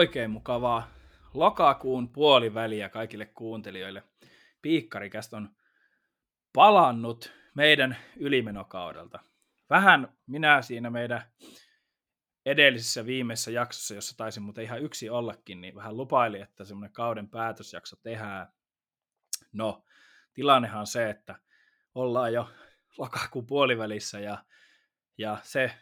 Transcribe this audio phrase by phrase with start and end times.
[0.00, 0.90] Oikein mukavaa
[1.34, 4.02] lokakuun puoliväliä kaikille kuuntelijoille.
[4.62, 5.56] Piikkarikästä on
[6.52, 9.18] palannut meidän ylimenokaudelta.
[9.70, 11.22] Vähän minä siinä meidän
[12.46, 17.28] edellisessä viimeisessä jaksossa, jossa taisin muuten ihan yksi ollakin, niin vähän lupaili, että semmoinen kauden
[17.28, 18.52] päätösjakso tehdään.
[19.52, 19.84] No,
[20.34, 21.38] tilannehan on se, että
[21.94, 22.50] ollaan jo
[22.98, 24.44] lokakuun puolivälissä ja,
[25.18, 25.74] ja se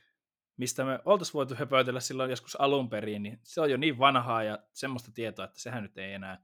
[0.59, 4.43] mistä me oltaisiin voitu höpötellä silloin joskus alun perin, niin se on jo niin vanhaa
[4.43, 6.43] ja semmoista tietoa, että sehän nyt ei enää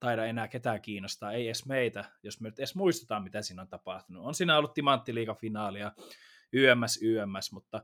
[0.00, 3.68] taida enää ketään kiinnostaa, ei edes meitä, jos me nyt edes muistetaan, mitä siinä on
[3.68, 4.24] tapahtunut.
[4.24, 5.92] On siinä ollut timanttiliiga-finaali ja
[6.52, 7.82] YMS, YMS, mutta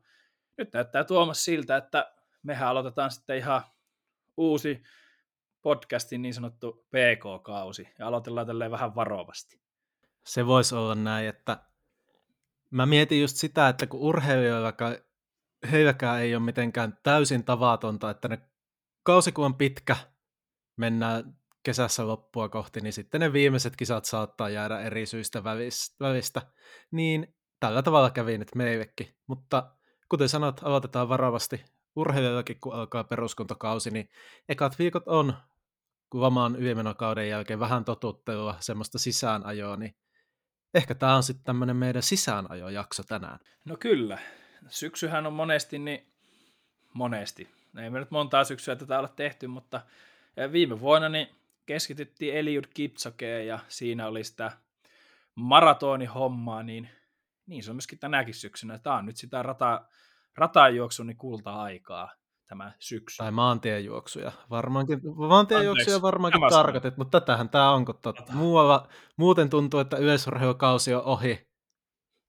[0.59, 3.62] nyt näyttää Tuomas siltä, että mehän aloitetaan sitten ihan
[4.37, 4.83] uusi
[5.62, 9.61] podcastin niin sanottu PK-kausi ja aloitellaan tälleen vähän varovasti.
[10.25, 11.59] Se voisi olla näin, että
[12.70, 14.72] mä mietin just sitä, että kun urheilijoilla
[15.72, 18.39] heilläkään ei ole mitenkään täysin tavatonta, että ne
[19.03, 19.97] kausi kun on pitkä,
[20.77, 25.44] mennään kesässä loppua kohti, niin sitten ne viimeiset kisat saattaa jäädä eri syistä
[26.00, 26.42] välistä.
[26.91, 29.14] Niin tällä tavalla kävi nyt meillekin.
[29.27, 29.77] Mutta
[30.08, 31.64] kuten sanot, aloitetaan varovasti.
[31.97, 34.08] Urheilijoillakin, kun alkaa peruskuntokausi, niin
[34.48, 35.34] ekat viikot on
[36.14, 39.97] lamaan ylimenokauden jälkeen vähän totuttelua, semmoista sisäänajoa, niin
[40.75, 43.38] ehkä tämä on sitten tämmöinen meidän sisäänajojakso tänään.
[43.64, 44.19] No kyllä,
[44.69, 46.06] syksyhän on monesti, niin
[46.94, 49.80] monesti, ei me nyt montaa syksyä tätä ole tehty, mutta
[50.36, 51.28] eh, viime vuonna niin
[51.66, 54.53] keskityttiin Eliud Kipsokeen ja siinä oli sitä
[55.34, 56.88] maratonihommaa, niin,
[57.47, 58.78] niin se on myöskin tänäkin syksynä.
[58.78, 59.84] Tämä on nyt sitä rata,
[60.36, 62.12] ratajuoksun niin kulta-aikaa
[62.47, 63.16] tämä syksy.
[63.19, 64.32] Tai maantiejuoksuja.
[64.50, 70.94] Varmaankin, maantiejuoksuja varmaankin tarkoitit, mutta tätähän tämä on, kun tot, muualla, muuten tuntuu, että yleisurheilukausi
[70.94, 71.50] on ohi,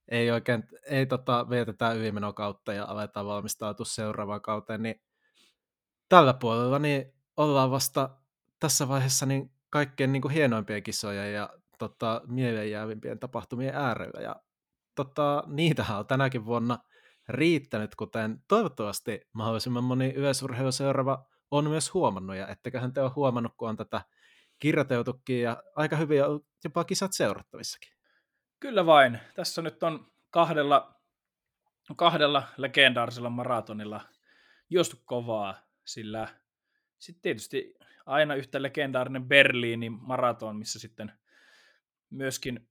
[0.07, 5.01] ei oikein, ei tota, vietetä ylimenokautta ja aletaan valmistautua seuraavaan kauteen, niin
[6.09, 8.09] tällä puolella niin ollaan vasta
[8.59, 14.21] tässä vaiheessa niin kaikkein niin kuin hienoimpien kisoja ja tota, mieleenjäävimpien tapahtumien äärellä.
[14.21, 14.35] Ja
[14.95, 16.79] tota, niitähän on tänäkin vuonna
[17.29, 23.69] riittänyt, kuten toivottavasti mahdollisimman moni yleisurheiluseuraava on myös huomannut, ja etteköhän te ole huomannut, kun
[23.69, 24.01] on tätä
[24.59, 26.19] kirjoiteltukin, ja aika hyvin
[26.63, 28.00] jopa kisat seurattavissakin.
[28.61, 29.19] Kyllä vain.
[29.33, 31.01] Tässä nyt on kahdella,
[31.95, 34.01] kahdella legendaarisella maratonilla
[34.69, 36.27] juostu kovaa, sillä
[36.99, 41.11] sitten tietysti aina yhtä legendaarinen Berliinin maraton, missä sitten
[42.09, 42.69] myöskin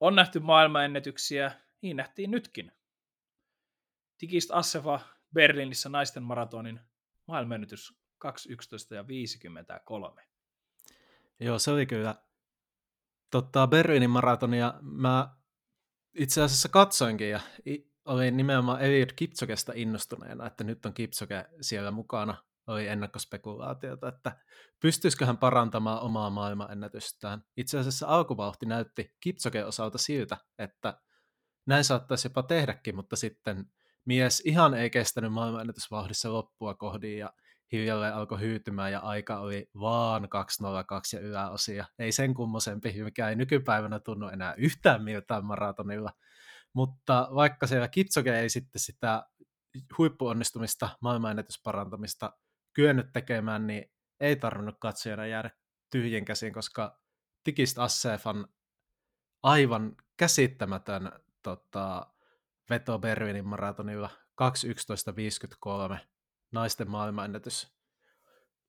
[0.00, 1.52] on nähty maailmanennätyksiä,
[1.82, 2.72] niin nähtiin nytkin.
[4.18, 5.00] Tigist Asseva
[5.34, 6.80] Berliinissä naisten maratonin
[7.26, 10.22] maailmanennätys 2.11 ja 53.
[11.40, 12.14] Joo, se oli kyllä
[13.42, 15.36] tota, Berliinin maratonia mä
[16.18, 17.40] itse asiassa katsoinkin ja
[18.04, 22.36] olin nimenomaan Eliud Kipsokesta innostuneena, että nyt on Kipsoke siellä mukana.
[22.66, 24.38] Oli ennakkospekulaatiota, että
[24.80, 27.42] pystyisikö hän parantamaan omaa maailmanennätystään.
[27.56, 31.00] Itse asiassa alkuvauhti näytti Kipsoke osalta siltä, että
[31.66, 33.64] näin saattaisi jopa tehdäkin, mutta sitten
[34.04, 37.32] mies ihan ei kestänyt maailmanennätysvauhdissa loppua kohdin ja
[37.72, 41.84] hiljalleen alkoi hyytymään ja aika oli vaan 202 ja yläosia.
[41.98, 46.12] Ei sen kummosempi, mikä ei nykypäivänä tunnu enää yhtään miltään maratonilla.
[46.72, 49.26] Mutta vaikka siellä Kitsoke ei sitten sitä
[49.98, 52.32] huippuonnistumista, maailmanennätysparantamista
[52.72, 55.50] kyennyt tekemään, niin ei tarvinnut katsojana jäädä
[55.90, 57.00] tyhjin käsin, koska
[57.44, 58.48] Tikist Assefan
[59.42, 61.12] aivan käsittämätön
[61.42, 62.06] tota,
[62.70, 64.10] veto Berliinin maratonilla
[64.42, 66.15] 2.11.53
[66.52, 67.76] naisten maailmanennätys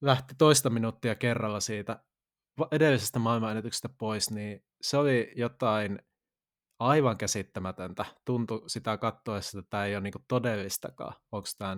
[0.01, 2.03] lähti toista minuuttia kerralla siitä
[2.71, 5.99] edellisestä maailmanennätyksestä pois, niin se oli jotain
[6.79, 8.05] aivan käsittämätöntä.
[8.25, 11.13] Tuntui sitä katsoessa, että tämä ei ole niinku todellistakaan.
[11.31, 11.77] Onko, tämä,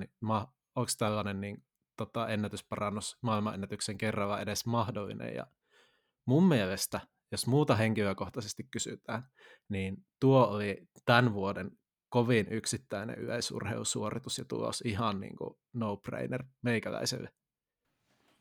[0.75, 1.63] onko tällainen niin,
[1.97, 5.35] tota, ennätysparannus maailmanennätyksen kerralla edes mahdollinen?
[5.35, 5.47] Ja
[6.25, 9.23] mun mielestä, jos muuta henkilökohtaisesti kysytään,
[9.69, 11.71] niin tuo oli tämän vuoden
[12.09, 17.29] kovin yksittäinen yleisurheilusuoritus ja tulos ihan niin kuin no-brainer meikäläiselle.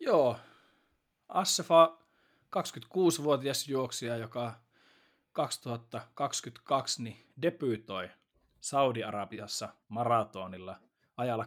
[0.01, 0.37] Joo,
[1.29, 1.99] Assefa
[2.57, 4.61] 26-vuotias juoksija, joka
[5.33, 8.09] 2022 niin debyytoi
[8.61, 10.81] Saudi-Arabiassa maratonilla
[11.17, 11.45] ajalla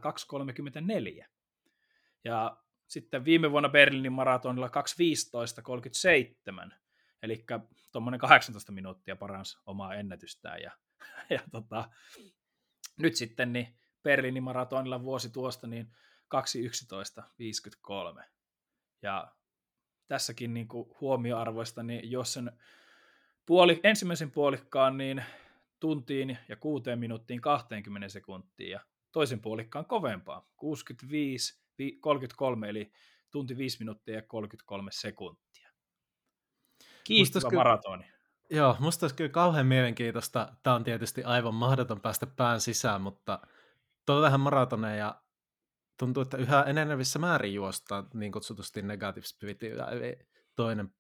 [1.18, 1.26] 2.34.
[2.24, 2.58] Ja
[2.88, 4.68] sitten viime vuonna Berliinin maratonilla
[6.68, 6.74] 2.15.37,
[7.24, 7.46] eli
[7.92, 10.62] tuommoinen 18 minuuttia paransi omaa ennätystään.
[10.62, 10.72] Ja
[11.30, 11.90] ja tota,
[12.98, 15.92] nyt sitten niin Berliinin maratonilla vuosi tuosta niin
[16.36, 18.24] 2.11.53.
[19.02, 19.36] Ja
[20.08, 22.52] tässäkin niin kuin huomioarvoista, niin jos sen
[23.46, 25.24] puoli, ensimmäisen puolikkaan niin
[25.80, 28.80] tuntiin ja kuuteen minuuttiin 20 sekuntiin ja
[29.12, 31.62] toisen puolikkaan kovempaa, 65
[32.00, 32.92] 33, eli
[33.32, 35.70] tunti 5 minuuttia ja 33 sekuntia.
[37.50, 38.06] Kyllä- maratoni.
[38.54, 40.54] Joo, musta olisi kyllä kauhean mielenkiintoista.
[40.64, 43.40] Tämä on tietysti aivan mahdoton päästä pään sisään, mutta
[44.06, 45.22] tuolla vähän maratoneja
[46.00, 50.20] tuntuu, että yhä enenevissä määrin juostaan niin kutsutusti negative spiritillä, eli
[50.56, 50.94] toinen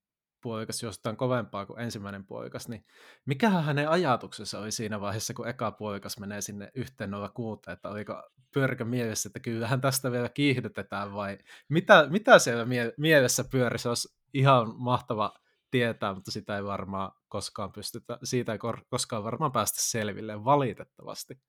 [0.43, 2.85] puolikas juostaan kovempaa kuin ensimmäinen puolikas, niin
[3.25, 7.89] mikähän hänen ajatuksensa oli siinä vaiheessa, kun eka puolikas menee sinne yhteen nolla kuuteen, että
[7.89, 11.37] oliko pyörikö mielessä, että kyllähän tästä vielä kiihdytetään vai
[11.69, 15.33] mitä, mitä siellä mie- mielessä pyöri, olisi ihan mahtava
[15.71, 18.59] tietää, mutta sitä ei varmaan koskaan pystytä, siitä ei
[18.89, 21.41] koskaan varmaan päästä selville, valitettavasti.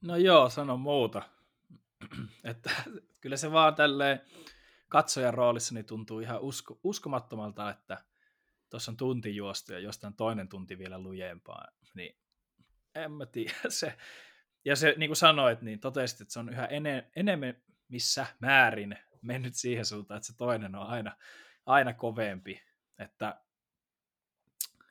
[0.00, 1.22] No joo, sano muuta.
[2.44, 2.70] että
[3.20, 4.20] kyllä se vaan tälleen
[4.88, 8.04] katsojan roolissa niin tuntuu ihan usko, uskomattomalta, että
[8.70, 11.68] tuossa on tunti juostu ja jostain toinen tunti vielä lujempaa.
[11.94, 12.16] Niin
[12.94, 13.54] en mä tiedä.
[13.68, 13.98] Se,
[14.64, 18.98] ja se, niin kuin sanoit, niin totesit, että se on yhä ene, enemmän missä määrin
[19.22, 21.16] mennyt siihen suuntaan, että se toinen on aina,
[21.66, 22.62] aina kovempi.
[23.02, 23.40] Että,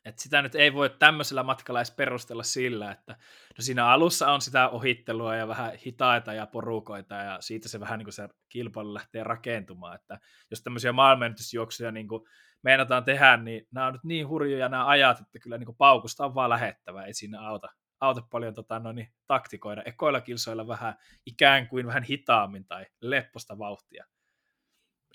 [0.05, 3.11] että sitä nyt ei voi tämmöisellä matkalla edes perustella sillä, että
[3.57, 7.99] no siinä alussa on sitä ohittelua ja vähän hitaita ja porukoita ja siitä se vähän
[7.99, 10.19] niin kuin se kilpailu lähtee rakentumaan, että
[10.51, 12.23] jos tämmöisiä maailmanennätysjuoksuja niin kuin
[12.63, 16.25] meinataan tehdä, niin nämä on nyt niin hurjoja nämä ajat, että kyllä niin kuin paukusta
[16.25, 17.67] on vaan lähettävä, ei siinä auta,
[17.99, 19.83] auta paljon tota, no niin, taktikoida.
[19.85, 24.05] Ekoilla kilsoilla vähän ikään kuin vähän hitaammin tai lepposta vauhtia.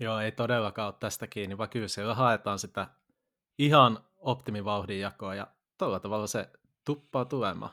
[0.00, 2.88] Joo, ei todellakaan ole tästä kiinni, vaan kyllä siellä haetaan sitä
[3.58, 5.46] ihan optimivauhdin jakoa ja
[5.78, 6.50] tuolla tavalla se
[6.84, 7.72] tuppaa tulemaan.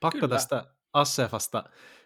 [0.00, 0.34] Pakko Kyllä.
[0.34, 1.64] tästä Assefasta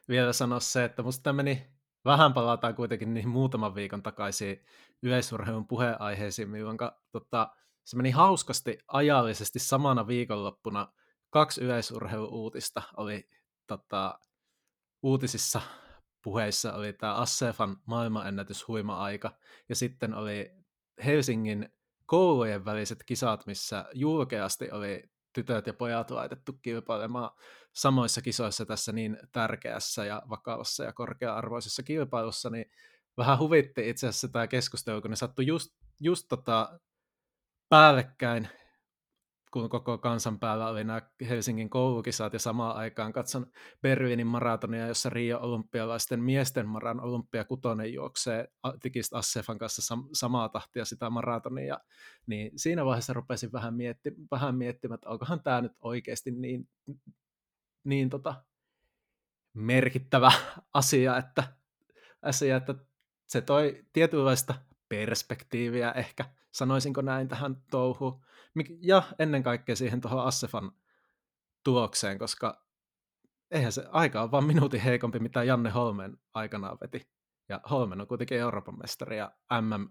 [0.08, 1.66] vielä sanoa se, että musta tämä meni,
[2.04, 4.64] vähän palataan kuitenkin niihin muutaman viikon takaisin
[5.02, 6.78] yleisurheilun puheenaiheisiin, milloin
[7.12, 7.48] tota,
[7.84, 10.92] se meni hauskasti ajallisesti samana viikonloppuna.
[11.30, 13.30] Kaksi yleisurheiluuutista oli
[13.66, 14.18] tota,
[15.02, 15.60] uutisissa
[16.22, 19.38] puheissa oli tämä Assefan maailmanennätys huima-aika,
[19.68, 20.50] ja sitten oli
[21.04, 21.68] Helsingin
[22.06, 27.30] koulujen väliset kisat, missä julkeasti oli tytöt ja pojat laitettu kilpailemaan
[27.72, 32.70] samoissa kisoissa tässä niin tärkeässä ja vakavassa ja korkea-arvoisessa kilpailussa, niin
[33.16, 35.70] vähän huvitti itse asiassa tämä keskustelu, kun ne sattui just,
[36.00, 36.80] just tota
[37.68, 38.48] päällekkäin,
[39.50, 43.46] kun koko kansan päällä oli nämä Helsingin koulukisat ja samaan aikaan katson
[43.82, 48.48] Berliinin maratonia, jossa Rio olympialaisten miesten maran olympiakutonen juoksee
[48.82, 51.78] Tikist Assefan kanssa sam- samaa tahtia sitä maratonia,
[52.26, 56.68] niin siinä vaiheessa rupesin vähän, mietti- vähän miettimään, että onkohan tämä nyt oikeasti niin,
[57.84, 58.34] niin tota,
[59.54, 60.32] merkittävä
[60.74, 61.44] asia, että,
[62.22, 62.74] asia, että
[63.26, 64.54] se toi tietynlaista
[64.88, 68.20] perspektiiviä ehkä, sanoisinko näin tähän touhuun,
[68.80, 70.72] ja ennen kaikkea siihen tuohon Assefan
[71.64, 72.64] tulokseen, koska
[73.50, 77.08] eihän se aika ole vaan minuutin heikompi, mitä Janne Holmen aikanaan veti.
[77.48, 79.88] Ja Holmen on kuitenkin Euroopan mestari ja MM,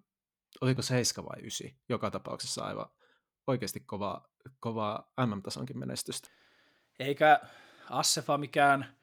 [0.62, 2.86] oliko 7 vai 9, joka tapauksessa aivan
[3.48, 4.28] oikeasti kovaa,
[4.60, 6.30] kovaa MM-tasonkin menestystä.
[7.00, 7.39] Eikä
[7.89, 8.98] Assefa mikään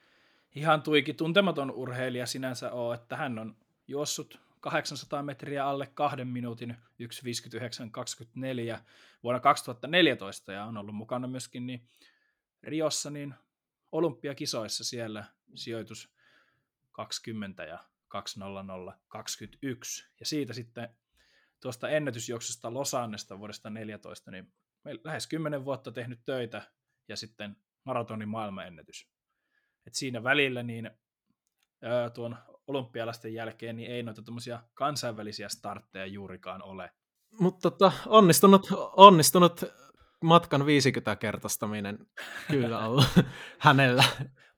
[0.54, 3.56] ihan tuiki tuntematon urheilija sinänsä ole, että hän on
[3.88, 8.78] juossut 800 metriä alle kahden minuutin 1.59.24
[9.22, 11.88] vuonna 2014 ja on ollut mukana myöskin niin
[12.62, 13.34] Riossa niin
[13.92, 16.14] olympiakisoissa siellä sijoitus
[16.92, 17.78] 20 ja
[18.08, 20.88] 20021 ja siitä sitten
[21.60, 24.52] tuosta ennätysjuoksusta Losannesta vuodesta 14 niin
[25.04, 26.62] lähes 10 vuotta tehnyt töitä
[27.08, 29.08] ja sitten maratonin maailmanennätys.
[29.86, 30.90] Et siinä välillä niin
[32.14, 34.22] tuon olympialaisten jälkeen niin ei noita
[34.74, 36.90] kansainvälisiä startteja juurikaan ole.
[37.40, 38.66] Mutta tota, onnistunut,
[38.96, 39.64] onnistunut
[40.22, 42.06] matkan 50-kertaistaminen
[42.50, 43.04] kyllä on
[43.58, 44.04] hänellä.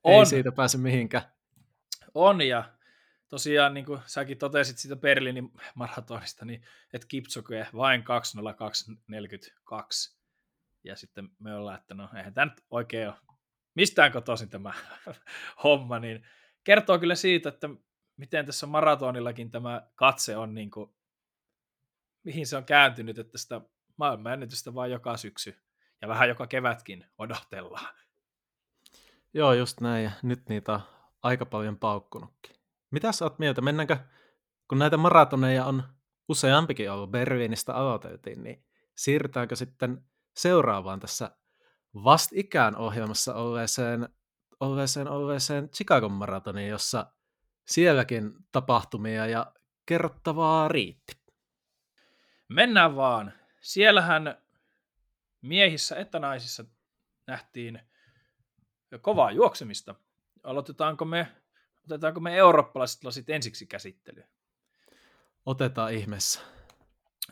[0.02, 0.14] On.
[0.14, 1.24] Ei siitä pääse mihinkään.
[2.14, 2.76] On ja
[3.28, 10.16] tosiaan niin kuin säkin totesit siitä Berliinin maratonista, niin että Kipchoge vain 20242.
[10.84, 13.16] Ja sitten me ollaan, että no eihän tämä nyt oikein ole
[13.74, 14.72] mistään kotoisin tämä
[15.64, 16.26] homma, niin
[16.64, 17.68] kertoo kyllä siitä, että
[18.16, 20.90] miten tässä maratonillakin tämä katse on, niin kuin,
[22.24, 23.60] mihin se on kääntynyt, että sitä
[23.96, 25.56] maailmanennetystä vaan joka syksy
[26.02, 27.94] ja vähän joka kevätkin odotellaan.
[29.34, 30.80] Joo, just näin, ja nyt niitä on
[31.22, 32.56] aika paljon paukkunutkin.
[32.90, 33.96] Mitä sä oot mieltä, mennäänkö,
[34.68, 35.82] kun näitä maratoneja on
[36.28, 38.64] useampikin ollut, Berliinistä aloiteltiin, niin
[38.96, 40.04] siirrytäänkö sitten
[40.36, 41.30] seuraavaan tässä
[42.04, 44.08] vastikään ohjelmassa olleeseen,
[44.60, 47.06] olleeseen, olleeseen Chicagon maratoniin, jossa
[47.66, 49.52] sielläkin tapahtumia ja
[49.86, 51.16] kerrottavaa riitti.
[52.48, 53.32] Mennään vaan.
[53.60, 54.42] Siellähän
[55.42, 56.64] miehissä että naisissa
[57.26, 57.80] nähtiin
[59.00, 59.94] kovaa juoksemista.
[60.42, 61.28] Aloitetaanko me
[61.86, 64.28] otetaanko me eurooppalaiset lasit ensiksi käsittelyyn?
[65.46, 66.40] Otetaan ihmeessä.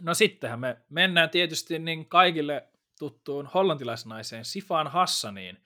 [0.00, 5.64] No sittenhän me mennään tietysti niin kaikille tuttuun hollantilaisnaiseen Sifan Hassaniin,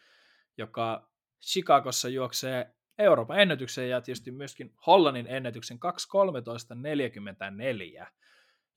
[0.58, 1.10] joka
[1.42, 5.78] Chicagossa juoksee Euroopan ennätyksen ja tietysti myöskin Hollannin ennätyksen
[8.02, 8.07] 2.13.44.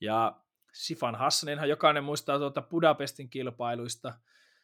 [0.02, 0.42] Ja
[0.74, 4.14] Sifan Hassaninhan jokainen muistaa tuota Budapestin kilpailuista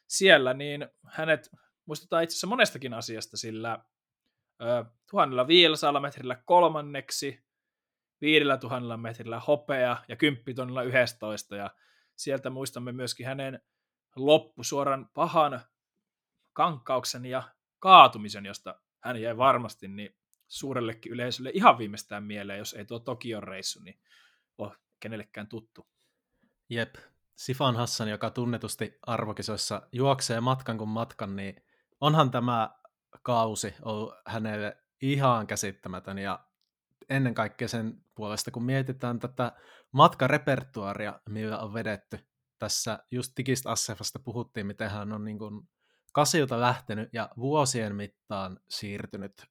[0.06, 1.50] siellä, niin hänet
[1.86, 3.78] muistetaan itse asiassa monestakin asiasta, sillä
[4.62, 7.44] ö, 1500 metrillä kolmanneksi,
[8.20, 11.70] 5000 metrillä hopea ja 10 tonnilla 11, ja
[12.16, 13.60] sieltä muistamme myöskin hänen
[14.16, 15.60] loppusuoran pahan
[16.52, 17.42] kankkauksen ja
[17.78, 20.16] kaatumisen, josta hän jäi varmasti niin
[20.48, 24.00] suurellekin yleisölle ihan viimeistään mieleen, jos ei tuo Tokion reissu, niin
[24.58, 25.88] ole kenellekään tuttu.
[26.70, 26.94] Jep,
[27.36, 31.64] Sifan Hassan, joka tunnetusti arvokisoissa juoksee matkan kuin matkan, niin
[32.00, 32.70] onhan tämä
[33.22, 36.44] kausi ollut hänelle ihan käsittämätön ja
[37.08, 39.52] ennen kaikkea sen puolesta, kun mietitään tätä
[39.92, 42.18] matkarepertuaria, millä on vedetty.
[42.58, 45.68] Tässä just Digist Assefasta puhuttiin, miten hän on niin kuin
[46.12, 49.46] kasilta lähtenyt ja vuosien mittaan siirtynyt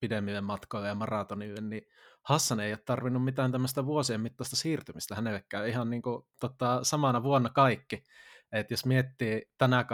[0.00, 1.82] pidemmille matkoille ja maratonille, niin
[2.22, 7.22] Hassan ei ole tarvinnut mitään tämmöistä vuosien mittaista siirtymistä hänellekään ihan niin kuin, tota, samana
[7.22, 8.04] vuonna kaikki.
[8.52, 9.84] Et jos miettii tänä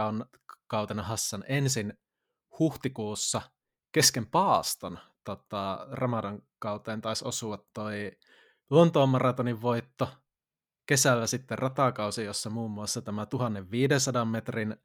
[0.67, 1.99] kautena Hassan ensin
[2.59, 3.43] huhtikuussa
[3.93, 8.13] kesken paaston tota, Ramadan kauteen taisi osua toi
[8.71, 10.09] Lontoon maratonin voitto,
[10.87, 14.77] kesällä sitten ratakausi, jossa muun muassa tämä 1500 metrin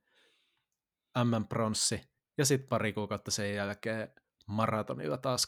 [1.23, 2.01] M-pronssi,
[2.37, 4.13] ja sitten pari kuukautta sen jälkeen
[4.47, 5.47] maratonilla taas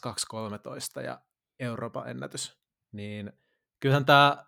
[0.98, 1.20] 2.13 ja
[1.58, 2.58] Euroopan ennätys.
[2.92, 3.32] Niin
[3.80, 4.44] kyllähän tämä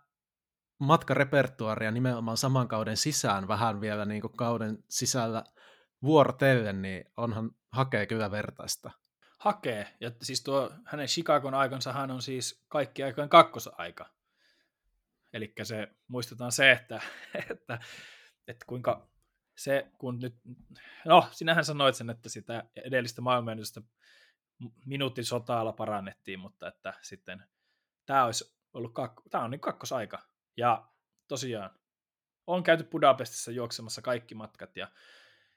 [0.80, 5.44] matkarepertuaria nimenomaan saman kauden sisään vähän vielä niin kuin kauden sisällä
[6.02, 8.90] vuorotellen, niin onhan hakee kyllä vertaista.
[9.38, 14.06] Hakee, ja siis tuo hänen Chicagon aikansa hän on siis kaikki aikojen kakkosaika.
[15.32, 17.00] Eli se, muistetaan se, että,
[17.50, 17.78] että,
[18.48, 19.08] että kuinka
[19.58, 20.34] se, kun nyt,
[21.04, 23.80] no sinähän sanoit sen, että sitä edellistä maailmanennätystä
[24.86, 27.44] minuutin sotaalla parannettiin, mutta että sitten
[28.06, 30.22] tämä olisi ollut kak- tämä on niin kakkosaika.
[30.56, 30.88] Ja
[31.28, 31.70] tosiaan
[32.46, 34.88] on käyty Budapestissa juoksemassa kaikki matkat ja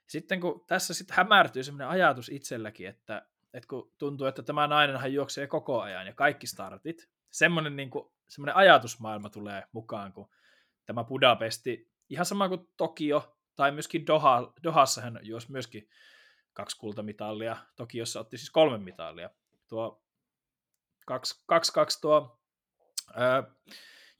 [0.06, 5.12] sitten kun tässä sitten hämärtyy sellainen ajatus itselläkin, että, että kun tuntuu, että tämä nainenhan
[5.12, 10.30] juoksee koko ajan ja kaikki startit, semmoinen, niin kuin, semmoinen ajatusmaailma tulee mukaan, kun
[10.86, 15.88] tämä Budapesti, ihan sama kuin Tokio tai myöskin Doha, Dohassa hän juosi myöskin
[16.52, 19.30] kaksi kultamitalia, Tokiossa otti siis kolme mitalia.
[19.68, 20.04] Tuo
[21.10, 21.14] 2-2
[22.00, 22.40] tuo
[23.14, 23.42] ää,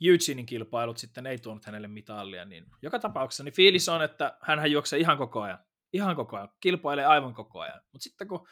[0.00, 4.72] Eugenein kilpailut sitten ei tuonut hänelle mitalia, niin joka tapauksessa niin fiilis on, että hän
[4.72, 5.58] juoksee ihan koko ajan.
[5.92, 6.48] Ihan koko ajan.
[6.60, 7.80] Kilpailee aivan koko ajan.
[7.92, 8.48] Mutta sitten kun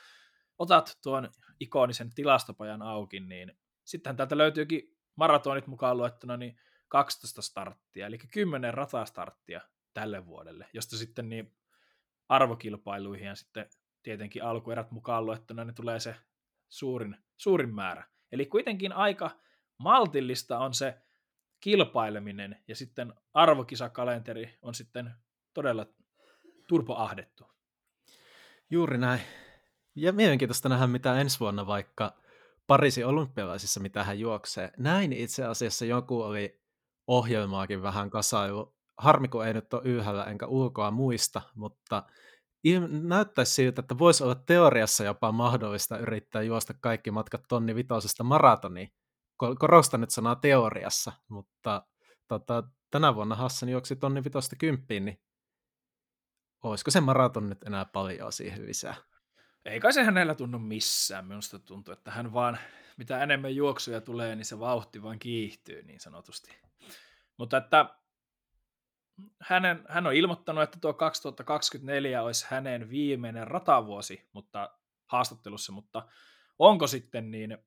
[0.59, 8.07] otat tuon ikonisen tilastopajan auki, niin sittenhän täältä löytyykin maratonit mukaan luettuna niin 12 starttia,
[8.07, 9.61] eli 10 ratastarttia
[9.95, 11.53] tälle vuodelle, josta sitten niin
[12.29, 13.67] arvokilpailuihin ja sitten
[14.03, 16.17] tietenkin alkuerät mukaan luettuna niin tulee se
[16.69, 18.05] suurin, suurin määrä.
[18.33, 19.31] Eli kuitenkin aika
[19.79, 20.99] maltillista on se
[21.61, 25.15] kilpaileminen ja sitten arvokisakalenteri on sitten
[25.55, 25.87] todella
[26.69, 27.45] turpoahdettu.
[28.71, 29.21] Juuri näin.
[29.95, 32.21] Ja mielenkiintoista nähdä, mitä ensi vuonna vaikka
[32.67, 34.71] Pariisin olympialaisissa, mitä hän juoksee.
[34.77, 36.61] Näin itse asiassa joku oli
[37.07, 38.80] ohjelmaakin vähän kasailu.
[39.01, 42.03] Harmi, kun ei nyt ole ylhäällä enkä ulkoa muista, mutta
[43.03, 48.93] näyttäisi siltä, että voisi olla teoriassa jopa mahdollista yrittää juosta kaikki matkat tonni vitosesta maratoniin.
[49.59, 51.83] Korostan nyt sanaa teoriassa, mutta
[52.29, 55.21] tota, tänä vuonna Hassan juoksi tonni vitosta kymppiin, niin
[56.63, 58.95] olisiko se maraton nyt enää paljon siihen lisää?
[59.65, 61.27] Ei kai se hänellä tunnu missään.
[61.27, 62.59] Minusta tuntuu, että hän vaan,
[62.97, 66.57] mitä enemmän juoksuja tulee, niin se vauhti vaan kiihtyy niin sanotusti.
[67.37, 67.95] Mutta että
[69.41, 74.71] hänen, hän on ilmoittanut, että tuo 2024 olisi hänen viimeinen ratavuosi mutta
[75.07, 76.09] haastattelussa, mutta
[76.59, 77.59] onko sitten niin,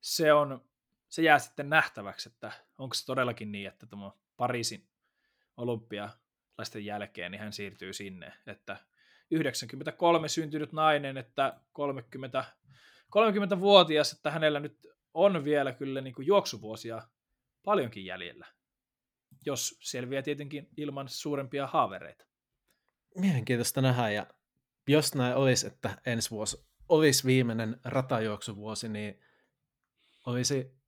[0.00, 0.64] se, on,
[1.08, 4.88] se jää sitten nähtäväksi, että onko se todellakin niin, että tämä Pariisin
[5.56, 8.76] olympialaisten jälkeen niin hän siirtyy sinne, että
[9.30, 12.44] 93 syntynyt nainen, että 30,
[13.16, 17.02] 30-vuotias, että hänellä nyt on vielä kyllä niin kuin juoksuvuosia
[17.64, 18.46] paljonkin jäljellä
[19.46, 22.24] jos selviää tietenkin ilman suurempia haavereita.
[23.16, 24.26] Mielenkiintoista nähdä, ja
[24.88, 29.20] jos näin olisi, että ensi vuosi olisi viimeinen ratajuoksuvuosi, niin
[30.26, 30.80] olisi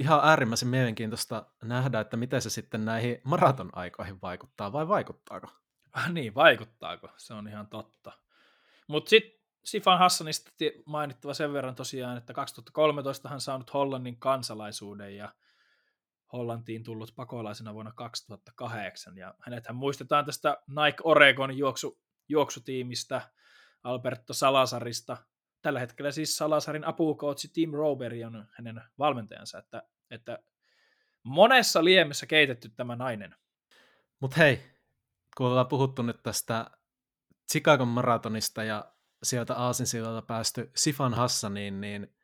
[0.00, 5.46] ihan äärimmäisen mielenkiintoista nähdä, että miten se sitten näihin maraton aikoihin vaikuttaa, vai vaikuttaako?
[5.92, 7.08] Ah, niin, vaikuttaako?
[7.16, 8.12] Se on ihan totta.
[8.88, 10.50] Mutta sitten Sifan Hassanista
[10.84, 15.32] mainittava sen verran tosiaan, että 2013 hän saanut Hollannin kansalaisuuden ja
[16.36, 19.18] Hollantiin tullut pakolaisena vuonna 2008.
[19.18, 23.22] Ja hän muistetaan tästä Nike Oregon juoksu, juoksutiimistä,
[23.82, 25.16] Alberto Salazarista.
[25.62, 30.38] Tällä hetkellä siis Salazarin apukoutsi Tim Roberi on hänen valmentajansa, että, että
[31.22, 33.34] monessa liemessä keitetty tämä nainen.
[34.20, 34.62] Mutta hei,
[35.36, 36.70] kun ollaan puhuttu nyt tästä
[37.52, 42.14] Chicagon maratonista ja sieltä Aasinsillalta päästy Sifan Hassaniin, niin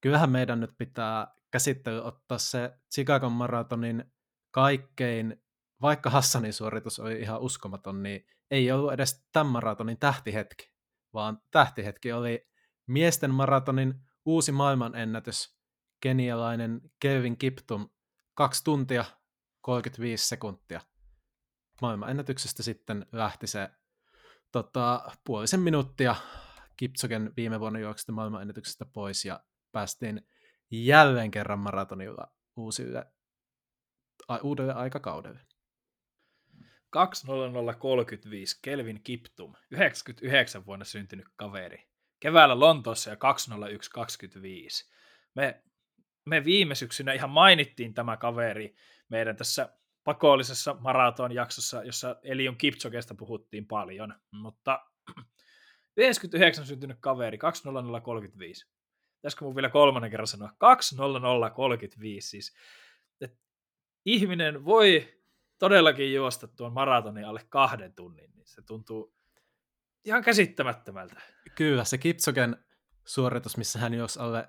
[0.00, 4.04] kyllähän meidän nyt pitää käsittely ottaa se Chicagon maratonin
[4.50, 5.42] kaikkein,
[5.82, 10.72] vaikka Hassanin suoritus oli ihan uskomaton, niin ei ollut edes tämän maratonin tähtihetki,
[11.14, 12.48] vaan tähtihetki oli
[12.86, 15.58] miesten maratonin uusi maailmanennätys,
[16.00, 17.88] kenialainen Kevin Kiptum,
[18.34, 19.04] 2 tuntia
[19.60, 20.80] 35 sekuntia.
[21.82, 23.70] Maailmanennätyksestä sitten lähti se
[24.52, 26.16] tota, puolisen minuuttia
[26.76, 29.40] Kipsogen viime vuonna juoksesta maailmanennätyksestä pois ja
[29.72, 30.28] päästiin
[30.70, 33.06] jälleen kerran maratonilla uusille,
[34.28, 35.40] a, uudelle aikakaudelle.
[36.96, 41.88] 2.0035 Kelvin Kiptum, 99 vuonna syntynyt kaveri.
[42.20, 44.90] Keväällä Lontoossa ja 2.01.25.
[45.34, 45.62] Me,
[46.26, 48.74] me viime syksynä ihan mainittiin tämä kaveri
[49.08, 54.86] meidän tässä pakollisessa maratonjaksossa, jossa Elion Kipchogesta puhuttiin paljon, mutta
[55.96, 58.77] 59 syntynyt kaveri, 20035.
[59.18, 60.52] Pitäisikö mun vielä kolmannen kerran sanoa?
[60.58, 62.56] 20035 siis.
[63.20, 63.38] Et
[64.04, 65.18] ihminen voi
[65.58, 69.14] todellakin juosta tuon maratonin alle kahden tunnin, niin se tuntuu
[70.04, 71.20] ihan käsittämättömältä.
[71.54, 72.56] Kyllä, se Kipsogen
[73.04, 74.48] suoritus, missä hän juosi alle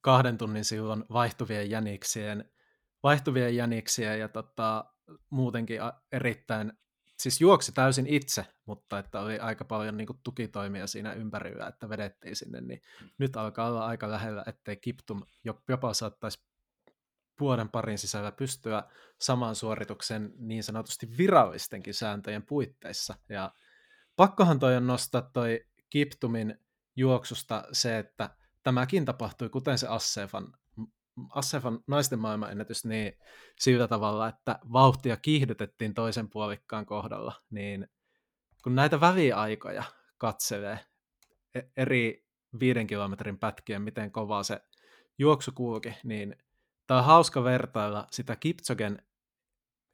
[0.00, 2.50] kahden tunnin silloin vaihtuvien jäniksien,
[3.02, 4.84] vaihtuvien jäniksien ja tota,
[5.30, 5.80] muutenkin
[6.12, 6.72] erittäin,
[7.18, 11.88] siis juoksi täysin itse, mutta että oli aika paljon niin kuin, tukitoimia siinä ympärillä, että
[11.88, 12.82] vedettiin sinne, niin
[13.18, 15.22] nyt alkaa olla aika lähellä, ettei Kiptum
[15.68, 16.48] jopa saattaisi
[17.40, 18.82] vuoden parin sisällä pystyä
[19.20, 23.14] samaan suorituksen niin sanotusti virallistenkin sääntöjen puitteissa.
[23.28, 23.52] Ja
[24.16, 26.60] pakkohan toi on nostaa toi Kiptumin
[26.96, 28.30] juoksusta se, että
[28.62, 30.52] tämäkin tapahtui, kuten se Assefan
[31.30, 33.12] Assefan naisten maailmanennätys niin
[33.58, 37.88] sillä tavalla, että vauhtia kiihdytettiin toisen puolikkaan kohdalla, niin
[38.62, 39.84] kun näitä väliaikoja
[40.18, 40.78] katselee
[41.54, 42.26] e-, eri
[42.60, 44.60] viiden kilometrin pätkien, miten kovaa se
[45.18, 46.36] juoksu kulki, niin
[46.86, 49.02] tämä on hauska vertailla sitä Kipchogen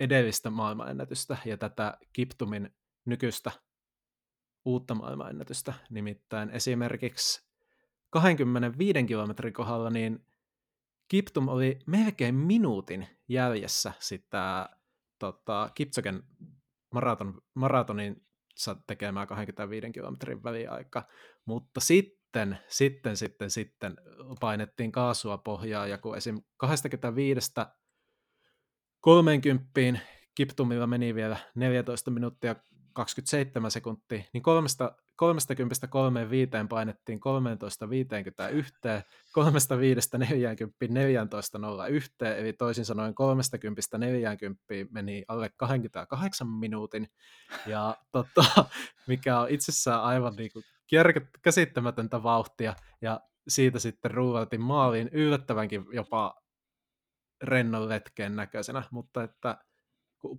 [0.00, 3.50] edellistä maailmanennätystä ja tätä Kiptumin nykyistä
[4.64, 5.74] uutta maailmanennätystä.
[5.90, 7.44] Nimittäin esimerkiksi
[8.10, 10.26] 25 kilometrin kohdalla, niin
[11.08, 14.68] Kiptum oli melkein minuutin jäljessä sitä
[15.18, 16.22] tota, Kipchogen
[16.94, 18.26] maraton, maratonin
[18.86, 21.08] tekemään 25 kilometrin väliaika,
[21.44, 23.96] mutta sitten, sitten, sitten, sitten
[24.40, 26.42] painettiin kaasua pohjaa, ja kun esim.
[26.56, 27.52] 25
[29.00, 29.70] 30
[30.34, 32.56] Kiptumilla meni vielä 14 minuuttia
[32.94, 38.74] 27 sekuntia, niin kolmesta 30 35 painettiin 13 51,
[39.33, 47.09] 35 40 14 01, eli toisin sanoen 30 40 meni alle 28 minuutin,
[47.66, 48.44] ja tota,
[49.09, 50.64] mikä on itsessään aivan niin kuin
[51.42, 56.35] käsittämätöntä vauhtia, ja siitä sitten ruuvaltiin maaliin yllättävänkin jopa
[57.42, 59.64] rennon letkeen näköisenä, mutta että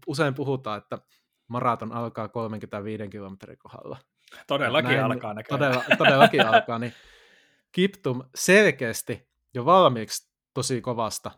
[0.08, 1.00] usein puhutaan, että
[1.48, 3.98] maraton alkaa 35 kilometrin kohdalla,
[4.48, 5.60] Todellakin näin, alkaa näköjään.
[5.60, 6.94] Todella, todellakin alkaa, niin
[7.72, 11.32] Kiptum selkeästi jo valmiiksi tosi kovasta,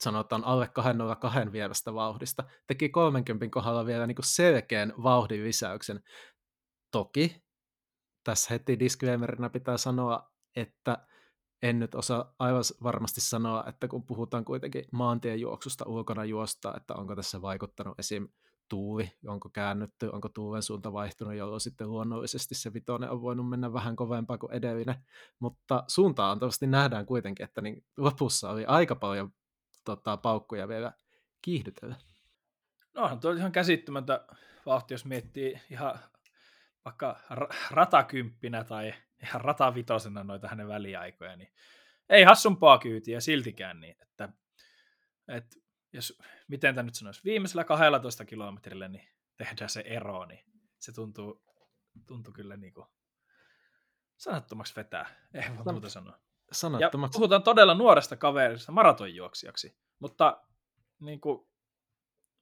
[0.00, 6.00] sanotaan alle 202 vievästä vauhdista, teki 30 kohdalla vielä niin kuin selkeän vauhdin lisäyksen.
[6.90, 7.44] Toki
[8.24, 11.06] tässä heti disclaimerina pitää sanoa, että
[11.62, 17.16] en nyt osaa aivan varmasti sanoa, että kun puhutaan kuitenkin maantiejuoksusta ulkona juosta, että onko
[17.16, 18.28] tässä vaikuttanut esim
[18.68, 23.72] tuuli, onko käännytty, onko tuulen suunta vaihtunut, jolloin sitten luonnollisesti se vitonen on voinut mennä
[23.72, 24.94] vähän kovempaa kuin edellinen,
[25.38, 29.32] mutta suuntaan antavasti nähdään kuitenkin, että niin lopussa oli aika paljon
[29.84, 30.92] tota, paukkuja vielä
[31.42, 31.96] kiihdytellä.
[32.94, 34.26] No tuo ihan käsittämättä
[34.66, 35.98] vauhti, jos miettii ihan
[36.84, 37.20] vaikka
[37.70, 41.52] ratakymppinä tai ihan ratavitosena noita hänen väliaikoja, niin
[42.08, 44.28] ei hassumpaa kyytiä siltikään niin, että,
[45.28, 45.56] että
[45.94, 50.44] jos, miten tämä nyt sanoisi, viimeisellä 12 kilometrillä niin tehdään se ero, niin
[50.78, 51.44] se tuntuu,
[52.06, 52.86] tuntuu kyllä niin kuin
[54.16, 55.28] sanattomaksi vetää.
[55.34, 56.18] Ei voi muuta sanoa.
[56.52, 57.16] Sanattomaksi.
[57.16, 60.42] Ja puhutaan todella nuoresta kaverista maratonjuoksijaksi, mutta,
[61.00, 61.48] niin kuin,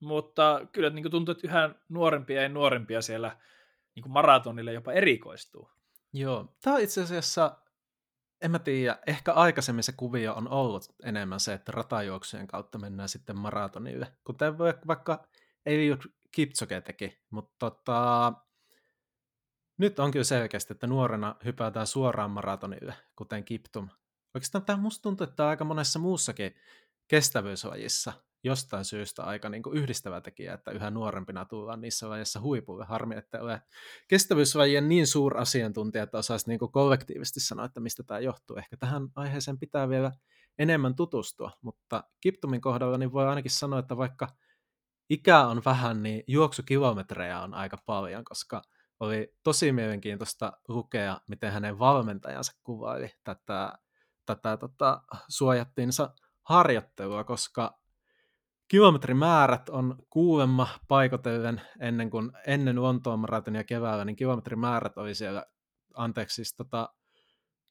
[0.00, 3.36] mutta kyllä niin kuin tuntuu, että yhä nuorempia ja nuorempia siellä
[3.94, 5.70] niin kuin maratonille jopa erikoistuu.
[6.12, 7.62] Joo, tämä on itse asiassa,
[8.42, 13.09] en mä tiedä, ehkä aikaisemmin se kuvio on ollut enemmän se, että ratajuoksujen kautta mennään
[13.09, 15.26] sitten maratonille, kuten vaikka
[15.66, 16.00] Eliud
[16.31, 18.33] Kipchoge teki, mutta tota,
[19.78, 23.88] nyt on kyllä selkeästi, että nuorena hypätään suoraan maratonille, kuten Kiptum.
[24.35, 26.55] Oikeastaan tämä musta tuntuu, että aika monessa muussakin
[27.09, 28.12] kestävyyslajissa
[28.44, 32.85] jostain syystä aika niin kuin yhdistävä tekijä, että yhä nuorempina tullaan niissä lajeissa huipulle.
[32.85, 33.62] Harmi, että ole
[34.09, 38.57] kestävyyslajien niin suur asiantuntija, että osaisi niin kuin kollektiivisesti sanoa, että mistä tämä johtuu.
[38.57, 40.12] Ehkä tähän aiheeseen pitää vielä
[40.59, 44.28] enemmän tutustua, mutta Kiptumin kohdalla niin voi ainakin sanoa, että vaikka
[45.11, 48.62] ikä on vähän, niin juoksukilometrejä on aika paljon, koska
[49.00, 53.78] oli tosi mielenkiintoista lukea, miten hänen valmentajansa kuvaili tätä,
[54.26, 57.81] tätä tota, suojattiinsa harjoittelua, koska
[58.72, 65.46] kilometrimäärät on kuulemma paikotellen ennen, kuin, ennen Lontoon maratonia keväällä, niin kilometrimäärät oli siellä,
[65.94, 66.88] anteeksi siis tota,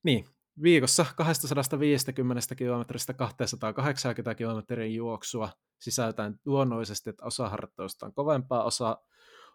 [0.03, 0.25] niin,
[0.61, 8.97] viikossa 250 kilometristä 280 kilometrin juoksua sisältäen luonnollisesti, että osa harjoittelusta on kovempaa, osa,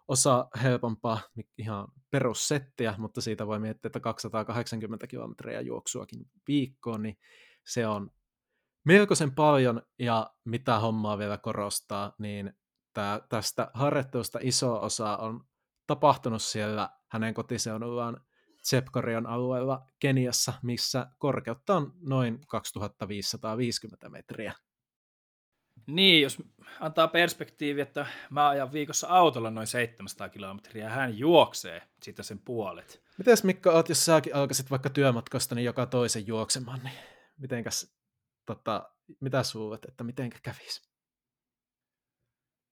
[0.08, 1.20] osa helpompaa,
[1.58, 7.18] ihan perussettiä, mutta siitä voi miettiä, että 280 kilometriä juoksuakin viikkoon, niin
[7.66, 8.10] se on
[8.86, 12.52] melkoisen paljon, ja mitä hommaa vielä korostaa, niin
[12.92, 15.44] tää, tästä harjoittelusta iso osa on
[15.86, 18.20] tapahtunut siellä hänen kotiseudullaan
[18.62, 24.52] Tsepkorion alueella Keniassa, missä korkeutta on noin 2550 metriä.
[25.86, 26.42] Niin, jos
[26.80, 32.38] antaa perspektiivi, että mä ajan viikossa autolla noin 700 kilometriä ja hän juoksee sitä sen
[32.38, 33.02] puolet.
[33.18, 36.94] Mites Mikko, oot, jos säkin alkaisit vaikka työmatkasta niin joka toisen juoksemaan, niin
[37.38, 37.95] mitenkäs,
[38.46, 40.88] tota, mitä suulet, että mitenkä kävisi?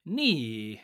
[0.05, 0.81] Niin,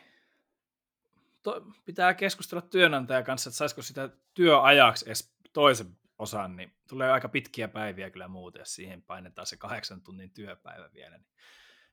[1.43, 7.29] to, pitää keskustella työnantajan kanssa, että saisiko sitä työajaksi edes toisen osan, niin tulee aika
[7.29, 11.17] pitkiä päiviä kyllä muuten, jos siihen painetaan se kahdeksan tunnin työpäivä vielä.
[11.17, 11.27] Niin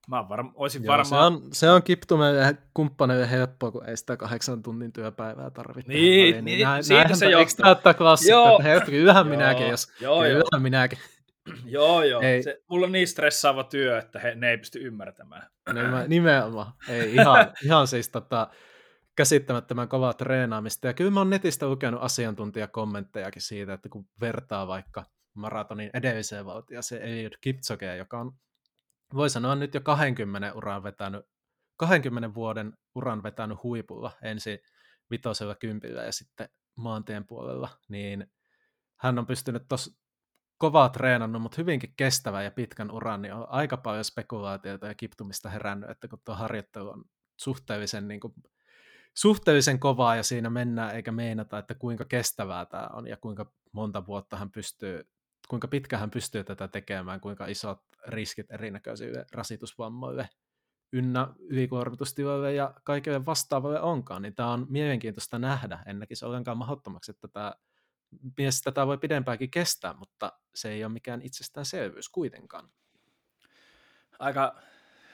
[0.09, 1.33] mä varm, olisin Joo, varmaan...
[1.33, 5.93] Se on, se on kiptumeille kumppaneille helppoa, kun ei sitä kahdeksan tunnin työpäivää tarvitse.
[5.93, 7.41] Niin, niin, niin näin, siitä se johtuu.
[7.41, 10.99] Eikö tämä ottaa klassikko, että hei, kyllähän minäkin, jos joo, kyllähän minäkin.
[11.65, 12.21] joo, joo.
[12.21, 12.43] Ei.
[12.43, 15.51] Se, mulla on niin stressaava työ, että he, ne ei pysty ymmärtämään.
[15.73, 16.73] No, nimenomaan.
[16.89, 18.51] Ei, ihan, ihan siis tota,
[19.17, 20.87] käsittämättömän kovaa treenaamista.
[20.87, 27.03] Ja kyllä mä oon netistä lukenut asiantuntijakommenttejakin siitä, että kun vertaa vaikka maratonin edelliseen valtiaseen
[27.03, 28.33] Eliud Kipchogea, joka on,
[29.15, 31.25] voi sanoa nyt jo 20 uran vetänyt,
[31.77, 34.59] 20 vuoden uran vetänyt huipulla ensin
[35.11, 38.27] vitosella kympillä ja sitten maantien puolella, niin
[38.97, 39.99] hän on pystynyt tos
[40.59, 45.49] kovaa treenannut, mutta hyvinkin kestävä ja pitkän uran, niin on aika paljon spekulaatiota ja kiptumista
[45.49, 47.05] herännyt, että kun tuo harjoittelu on
[47.37, 48.35] suhteellisen niin kuin
[49.15, 54.07] suhteellisen kovaa ja siinä mennään eikä meinata, että kuinka kestävää tämä on ja kuinka monta
[54.07, 55.09] vuotta hän pystyy,
[55.49, 60.29] kuinka pitkä hän pystyy tätä tekemään, kuinka isot riskit erinäköisille rasitusvammoille
[60.93, 67.11] ynnä ylikuormitustiloille ja kaikille vastaavalle onkaan, niin tämä on mielenkiintoista nähdä, ennäkin se ollenkaan mahdottomaksi,
[67.11, 67.55] että tämä
[68.39, 72.69] mies tätä voi pidempäänkin kestää, mutta se ei ole mikään itsestäänselvyys kuitenkaan.
[74.19, 74.57] Aika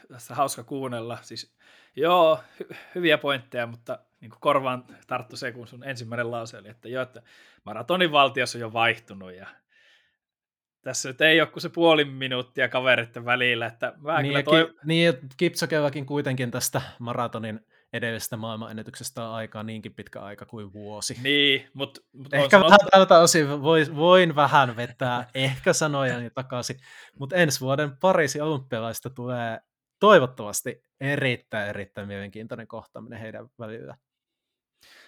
[0.09, 1.19] tässä hauska kuunnella.
[1.23, 1.55] Siis,
[1.97, 6.69] joo, hy- hyviä pointteja, mutta niin kuin korvaan tarttu se, kun sun ensimmäinen lause oli,
[6.69, 7.23] että joo, että
[7.65, 9.47] maratonin valtiossa on jo vaihtunut ja
[10.83, 13.67] tässä nyt ei ole kuin se puoli minuuttia kaveritten välillä.
[13.67, 14.67] Että mä niin, kyllä toi...
[14.67, 21.17] ki- niin, Kipsokellakin kuitenkin tästä maratonin edellisestä maailmanennätyksestä on aikaa niinkin pitkä aika kuin vuosi.
[21.23, 22.01] Niin, mutta...
[22.13, 22.89] Mut ehkä vähän sanottu...
[22.91, 26.77] tältä osin voin, voin vähän vetää ehkä sanojani takaisin,
[27.19, 29.61] mutta ensi vuoden Pariisin olympialaista tulee
[30.01, 33.97] toivottavasti erittäin, erittäin mielenkiintoinen kohtaaminen heidän välillä.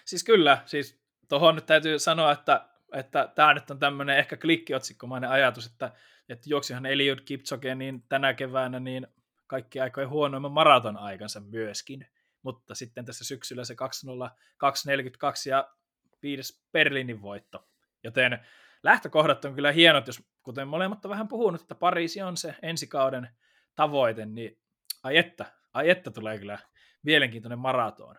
[0.05, 5.29] Siis kyllä, siis tuohon nyt täytyy sanoa, että että tämä nyt on tämmöinen ehkä klikkiotsikkomainen
[5.29, 5.91] ajatus, että,
[6.29, 9.07] että juoksihan Eliud Kipchoge niin tänä keväänä niin
[9.47, 12.07] kaikki aikojen huonoimman maraton aikansa myöskin,
[12.43, 15.73] mutta sitten tässä syksyllä se 2.0, ja
[16.21, 17.69] viides Berliinin voitto.
[18.03, 18.45] Joten
[18.83, 23.29] lähtökohdat on kyllä hienot, jos kuten molemmat on vähän puhunut, että Pariisi on se ensikauden
[23.75, 24.59] tavoite, niin
[25.03, 26.59] ai että, ai että tulee kyllä
[27.03, 28.15] mielenkiintoinen maraton.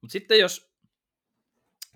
[0.00, 0.72] Mutta sitten jos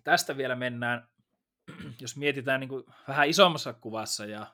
[0.04, 1.08] tästä vielä mennään,
[2.00, 4.46] jos mietitään niin kuin vähän isommassa kuvassa ja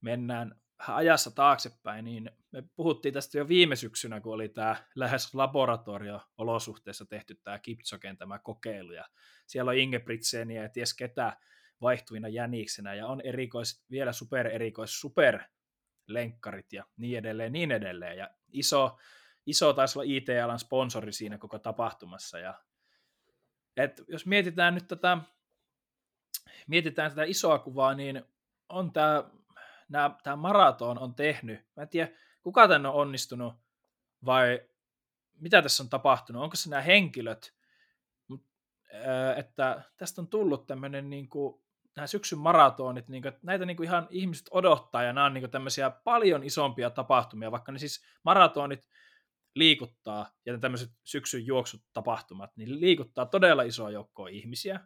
[0.00, 5.34] mennään vähän ajassa taaksepäin, niin me puhuttiin tästä jo viime syksynä, kun oli tämä lähes
[5.34, 9.04] laboratorio-olosuhteessa tehty tämä Kipchogen tämä kokeilu, ja
[9.46, 11.36] siellä on Ingebrigtseniä ja ties ketä
[11.80, 15.40] vaihtuvina jäniksenä, ja on erikois, vielä supererikois super
[16.06, 18.18] lenkkarit ja niin edelleen, niin edelleen.
[18.18, 18.98] Ja iso,
[19.46, 22.38] iso taisi olla IT-alan sponsori siinä koko tapahtumassa.
[22.38, 22.54] Ja,
[23.76, 25.18] et jos mietitään nyt tätä
[26.66, 28.24] mietitään tätä isoa kuvaa, niin
[28.68, 29.24] on tämä,
[30.22, 31.60] tämä maraton on tehnyt.
[31.76, 33.54] Mä en tiedä, kuka tänne on onnistunut
[34.24, 34.60] vai
[35.40, 36.42] mitä tässä on tapahtunut.
[36.42, 37.54] Onko se nämä henkilöt,
[39.36, 41.62] että tästä on tullut tämmöinen niin kuin,
[41.96, 45.42] nämä syksyn maratonit, niin kuin, näitä niin kuin ihan ihmiset odottaa, ja nämä on niin
[45.42, 48.88] kuin tämmöisiä paljon isompia tapahtumia, vaikka ne siis maratonit
[49.54, 54.80] liikuttaa, ja tämmöiset syksyn juoksut tapahtumat, niin liikuttaa todella isoa joukkoa ihmisiä,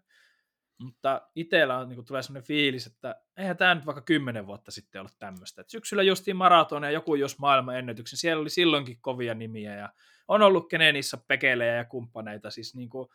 [0.78, 4.70] mutta itsellä on, niin kuin, tulee sellainen fiilis, että eihän tämä nyt vaikka kymmenen vuotta
[4.70, 5.60] sitten ollut tämmöistä.
[5.60, 9.92] Et syksyllä justiin maraton ja joku jos maailman ennätyksen, siellä oli silloinkin kovia nimiä ja
[10.28, 13.08] on ollut Kenenissä pekelejä ja kumppaneita, siis niin kuin,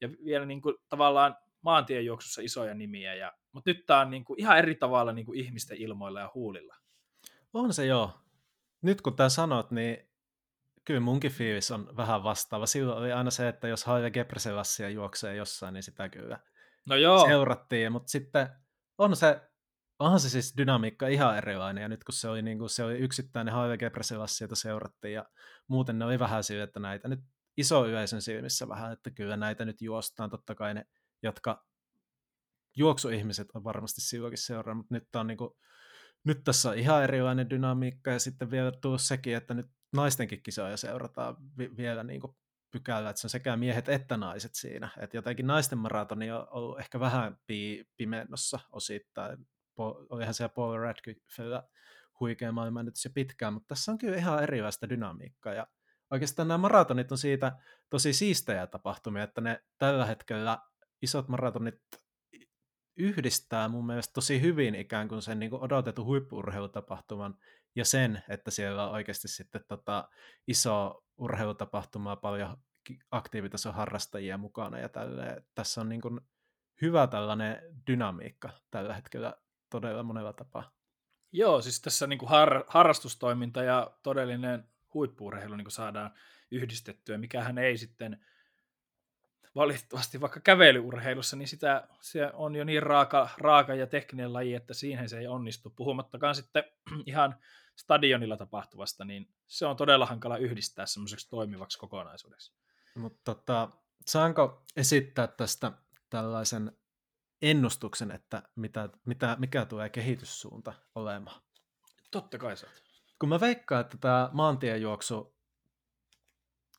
[0.00, 4.40] ja vielä niin kuin, tavallaan maantiejuoksussa isoja nimiä, ja, mutta nyt tämä on niin kuin,
[4.40, 6.76] ihan eri tavalla niin kuin ihmisten ilmoilla ja huulilla.
[7.54, 8.20] On se joo.
[8.82, 10.08] Nyt kun tämä sanot, niin
[10.84, 12.66] kyllä munkin fiilis on vähän vastaava.
[12.66, 16.38] Silloin oli aina se, että jos Haile Gebrselassia juoksee jossain, niin sitä kyllä
[16.90, 17.26] no joo.
[17.26, 18.48] seurattiin, mutta sitten
[18.98, 19.50] on se,
[19.98, 22.98] onhan se siis dynamiikka ihan erilainen, ja nyt kun se oli, niin kuin, se oli
[22.98, 23.54] yksittäinen
[24.40, 25.24] jota seurattiin, ja
[25.68, 27.20] muuten ne oli vähän sille, että näitä nyt
[27.56, 30.84] iso yleisön silmissä vähän, että kyllä näitä nyt juostaan, totta kai ne,
[31.22, 31.66] jotka
[32.76, 35.50] juoksuihmiset on varmasti silloinkin seurannut, mutta nyt, on niin kuin,
[36.24, 40.76] nyt tässä on ihan erilainen dynamiikka, ja sitten vielä tullut sekin, että nyt naistenkin kisoja
[40.76, 42.36] seurataan vi- vielä niin kuin
[42.70, 44.88] pykälä, että se on sekä miehet että naiset siinä.
[45.00, 49.38] Että jotenkin naisten maratoni on ollut ehkä vähän pi- pimennossa osittain.
[49.80, 51.68] Po- olihan siellä Paul Radcliffella
[52.20, 55.54] huikea maailman nyt se pitkään, mutta tässä on kyllä ihan erilaista dynamiikkaa.
[55.54, 55.66] Ja
[56.10, 57.52] oikeastaan nämä maratonit on siitä
[57.90, 60.58] tosi siistejä tapahtumia, että ne tällä hetkellä
[61.02, 61.80] isot maratonit
[62.96, 67.38] yhdistää mun mielestä tosi hyvin ikään kuin sen niin kuin odotetun huippuurheilutapahtuman
[67.76, 70.08] ja sen, että siellä on oikeasti sitten tota
[70.46, 72.56] iso urheilutapahtumaa, paljon
[73.10, 75.44] aktiivitason harrastajia mukana ja tälleen.
[75.54, 76.20] Tässä on niin kuin
[76.82, 79.34] hyvä tällainen dynamiikka tällä hetkellä
[79.70, 80.72] todella monella tapaa.
[81.32, 86.14] Joo, siis tässä niin kuin har, harrastustoiminta ja todellinen huippuurheilu niin saadaan
[86.50, 88.26] yhdistettyä, mikähän ei sitten
[89.54, 94.74] valitettavasti vaikka kävelyurheilussa, niin sitä, se on jo niin raaka, raaka ja tekninen laji, että
[94.74, 95.70] siihen se ei onnistu.
[95.70, 96.64] Puhumattakaan sitten
[97.06, 97.36] ihan
[97.80, 102.52] stadionilla tapahtuvasta, niin se on todella hankala yhdistää semmoiseksi toimivaksi kokonaisuudeksi.
[102.94, 103.68] Mutta tota,
[104.06, 105.72] saanko esittää tästä
[106.10, 106.72] tällaisen
[107.42, 111.42] ennustuksen, että mitä, mitä, mikä tulee kehityssuunta olemaan?
[112.10, 112.82] Totta kai saat.
[113.18, 115.36] Kun mä veikkaan, että tämä maantiejuoksu,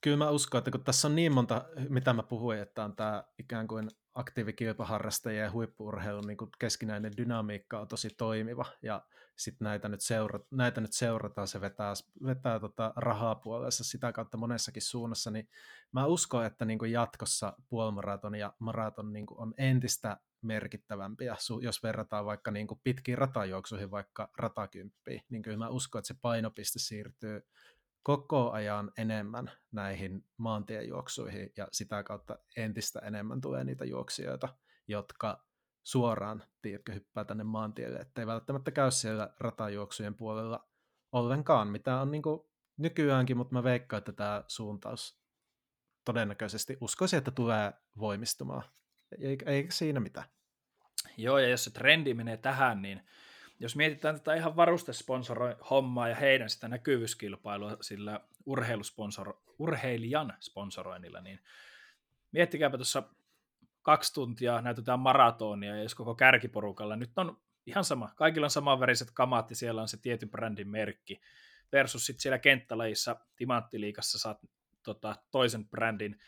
[0.02, 3.24] kyllä mä uskon, että kun tässä on niin monta, mitä mä puhuin, että on tämä
[3.40, 9.02] ikään kuin aktiivikilpaharrastajien ja huippuurheilun niin keskinäinen dynamiikka on tosi toimiva, ja
[9.36, 11.94] sitten näitä, nyt seura- näitä nyt seurataan, se vetää,
[12.26, 15.50] vetää tota rahaa puolessa sitä kautta monessakin suunnassa, niin
[15.92, 21.84] mä uskon, että niin kuin jatkossa puolimaraton ja maraton niin kuin on entistä merkittävämpiä, jos
[21.84, 26.80] verrataan vaikka niin kuin pitkiin ratajuoksuihin, vaikka ratakymppiin, niin kyllä mä uskon, että se painopiste
[26.80, 27.42] siirtyy
[28.04, 35.46] koko ajan enemmän näihin maantiejuoksuihin ja sitä kautta entistä enemmän tulee niitä juoksijoita, jotka
[35.84, 40.70] suoraan, tiedätkö, hyppää tänne maantielle, ettei välttämättä käy siellä ratajuoksujen puolella
[41.12, 42.24] ollenkaan, mitä on niin
[42.78, 45.22] nykyäänkin, mutta mä veikkaan, että tämä suuntaus
[46.06, 48.64] todennäköisesti uskoisin, että tulee voimistumaan.
[49.20, 50.28] Eikä, eikä siinä mitään.
[51.18, 53.02] Joo, ja jos se trendi menee tähän, niin
[53.62, 61.40] jos mietitään tätä ihan varustesponsoro-hommaa ja heidän sitä näkyvyyskilpailua sillä urheilusponsor, urheilijan sponsoroinnilla, niin
[62.32, 63.04] miettikääpä tuossa
[63.82, 69.12] kaksi tuntia näytetään maratonia, ja jos koko kärkiporukalla, nyt on ihan sama, kaikilla on samanväriset
[69.14, 71.22] kamat, ja siellä on se tietyn brändin merkki,
[71.72, 74.38] versus sitten siellä kenttälajissa, timanttiliikassa saat
[74.84, 76.20] tota, toisen brändin,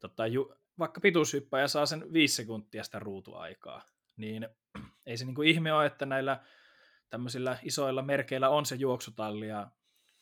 [0.00, 3.82] tota, ju, vaikka pituushyppäjä saa sen viisi sekuntia sitä ruutuaikaa,
[4.16, 4.48] niin
[5.06, 6.40] ei se niinku ihme ole, että näillä
[7.10, 9.70] tämmöisillä isoilla merkeillä on se juoksutalli, ja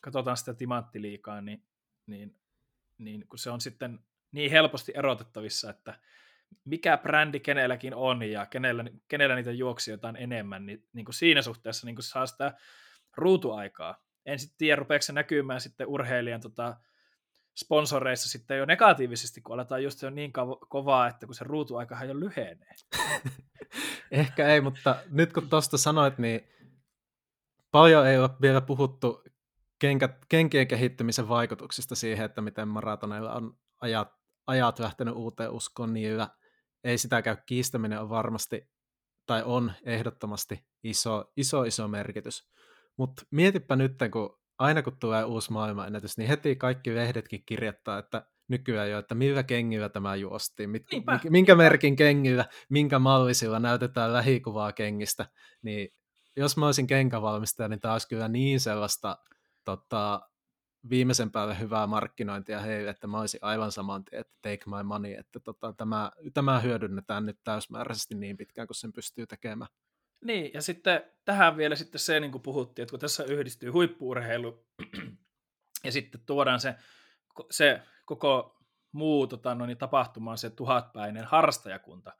[0.01, 1.63] katsotaan sitä timanttiliikaa, niin,
[2.07, 2.35] niin,
[2.97, 3.99] niin kun se on sitten
[4.31, 5.99] niin helposti erotettavissa, että
[6.65, 11.41] mikä brändi kenelläkin on ja kenellä, kenellä niitä juoksijoita on enemmän, niin, niin kuin siinä
[11.41, 12.53] suhteessa niin kuin saa sitä
[13.17, 14.03] ruutuaikaa.
[14.25, 16.77] En sitten tiedä, rupeeko se näkymään sitten urheilijan tota,
[17.55, 20.33] sponsoreissa sitten jo negatiivisesti, kun aletaan just jo niin
[20.69, 22.73] kovaa, että kun se ruutuaika jo lyhenee.
[24.11, 26.41] Ehkä ei, mutta nyt kun tuosta sanoit, niin
[27.71, 29.23] paljon ei ole vielä puhuttu
[29.79, 34.13] kenkä, kenkien kehittymisen vaikutuksista siihen, että miten maratoneilla on ajat,
[34.47, 36.29] ajat lähtenyt uuteen uskoon niillä
[36.83, 38.69] ei sitä käy kiistäminen on varmasti,
[39.25, 42.49] tai on ehdottomasti iso, iso, iso merkitys.
[42.97, 48.25] Mutta mietipä nyt, kun aina kun tulee uusi maailmanennätys, niin heti kaikki lehdetkin kirjoittaa, että
[48.51, 51.19] nykyään jo, että millä kengillä tämä juostiin, mit, Niinpä.
[51.29, 55.25] minkä merkin kengillä, minkä mallisilla näytetään lähikuvaa kengistä,
[55.61, 55.93] niin
[56.35, 59.17] jos mä olisin kenkävalmistaja, niin tämä olisi kyllä niin sellaista
[59.65, 60.21] tota,
[60.89, 65.13] viimeisen päälle hyvää markkinointia heille, että mä olisin aivan saman tien, että take my money,
[65.13, 69.69] että tota, tämä, tämä hyödynnetään nyt täysmääräisesti niin pitkään, kun sen pystyy tekemään.
[70.25, 74.65] Niin, ja sitten tähän vielä sitten se, niin kuin puhuttiin, että kun tässä yhdistyy huippuurheilu
[75.85, 76.75] ja sitten tuodaan se,
[77.51, 77.81] se
[78.15, 78.57] koko
[78.91, 82.13] muu tota, no, niin tapahtuma on se tuhatpäinen harrastajakunta,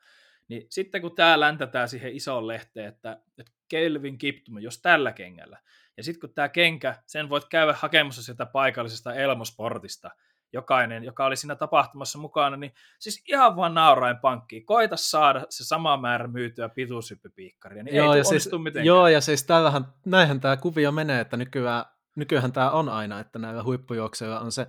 [0.48, 5.60] niin sitten kun tämä läntätään siihen isoon lehteen, että, että Kelvin Kiptum, jos tällä kengällä,
[5.98, 10.12] ja sitten kun tämä kenkä, sen voit käydä hakemassa sieltä paikallisesta Elmosportista,
[10.54, 14.66] jokainen, joka oli siinä tapahtumassa mukana, niin siis ihan vaan naurain pankkiin.
[14.66, 18.86] Koita saada se sama määrä myytyä pituushyppypiikkaria, niin joo, ei ja siis, mitenkään.
[18.86, 23.40] Joo, ja siis tällähän, näinhän tämä kuvio menee, että nykyään, nykyään tämä on aina, että
[23.40, 24.68] näillä huippujuokseilla on se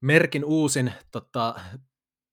[0.00, 1.54] merkin uusin tota,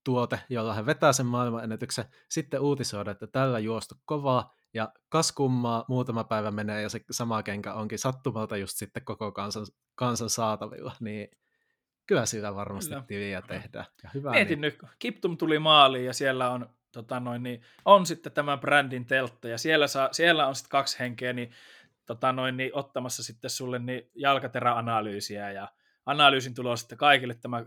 [0.03, 5.85] tuote, jolla hän vetää sen maailmanennätyksen, sitten uutisoida, että tällä juostu kovaa, ja kas kummaa,
[5.87, 10.95] muutama päivä menee, ja se sama kenkä onkin sattumalta just sitten koko kansan, kansan saatavilla,
[10.99, 11.27] niin
[12.07, 13.03] kyllä sillä varmasti kyllä.
[13.07, 13.85] tiliä tehdään.
[14.03, 14.61] Ja hyvä Mietin niin.
[14.61, 19.47] nyt, Kiptum tuli maaliin, ja siellä on, tota noin, niin, on sitten tämä brändin teltta,
[19.47, 21.51] ja siellä, saa, siellä on sitten kaksi henkeä, niin,
[22.05, 25.67] tota noin, niin, ottamassa sitten sulle niin jalkateräanalyysiä, ja
[26.07, 27.33] analyysin tulos sitten kaikille.
[27.33, 27.65] Tämä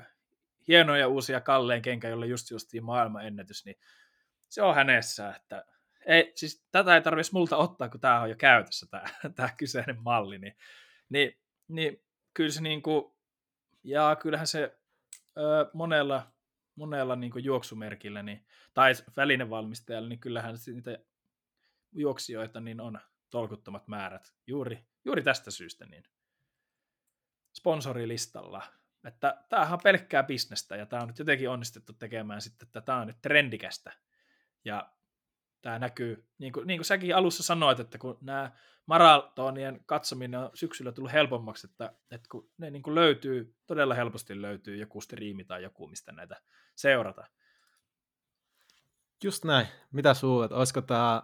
[0.69, 3.77] hieno ja uusia kalleen kenkä, jolle just justiin maailmanennätys, niin
[4.49, 5.65] se on hänessä, että
[6.07, 9.05] ei, siis tätä ei tarvitsisi multa ottaa, kun tämä on jo käytössä, tämä,
[9.37, 10.57] tämä kyseinen malli, niin,
[11.09, 13.13] niin, niin kyllä se niin kuin,
[13.85, 14.79] ja kyllähän se
[15.37, 16.33] ö, monella,
[16.75, 20.99] monella niin kuin juoksumerkillä niin, tai välinevalmistajalla, niin kyllähän niitä
[21.93, 23.01] juoksijoita niin on
[23.31, 26.05] tolkuttomat määrät juuri, juuri tästä syystä niin
[27.53, 28.63] sponsorilistalla.
[29.05, 33.01] Että tämähän on pelkkää bisnestä ja tämä on nyt jotenkin onnistuttu tekemään sitten, että tämä
[33.01, 33.93] on nyt trendikästä.
[34.65, 34.93] Ja
[35.63, 38.53] tämä näkyy, niin kuin, niin kuin säkin alussa sanoit, että kun nämä
[38.87, 44.43] maratonien katsominen on syksyllä tullut helpommaksi, että, että kun ne niin kuin löytyy, todella helposti
[44.43, 46.41] löytyy joku striimi tai joku, mistä näitä
[46.77, 47.27] seurata.
[49.25, 49.67] Just näin.
[49.93, 50.53] Mitä suulet?
[50.53, 51.23] Olisiko, tämä,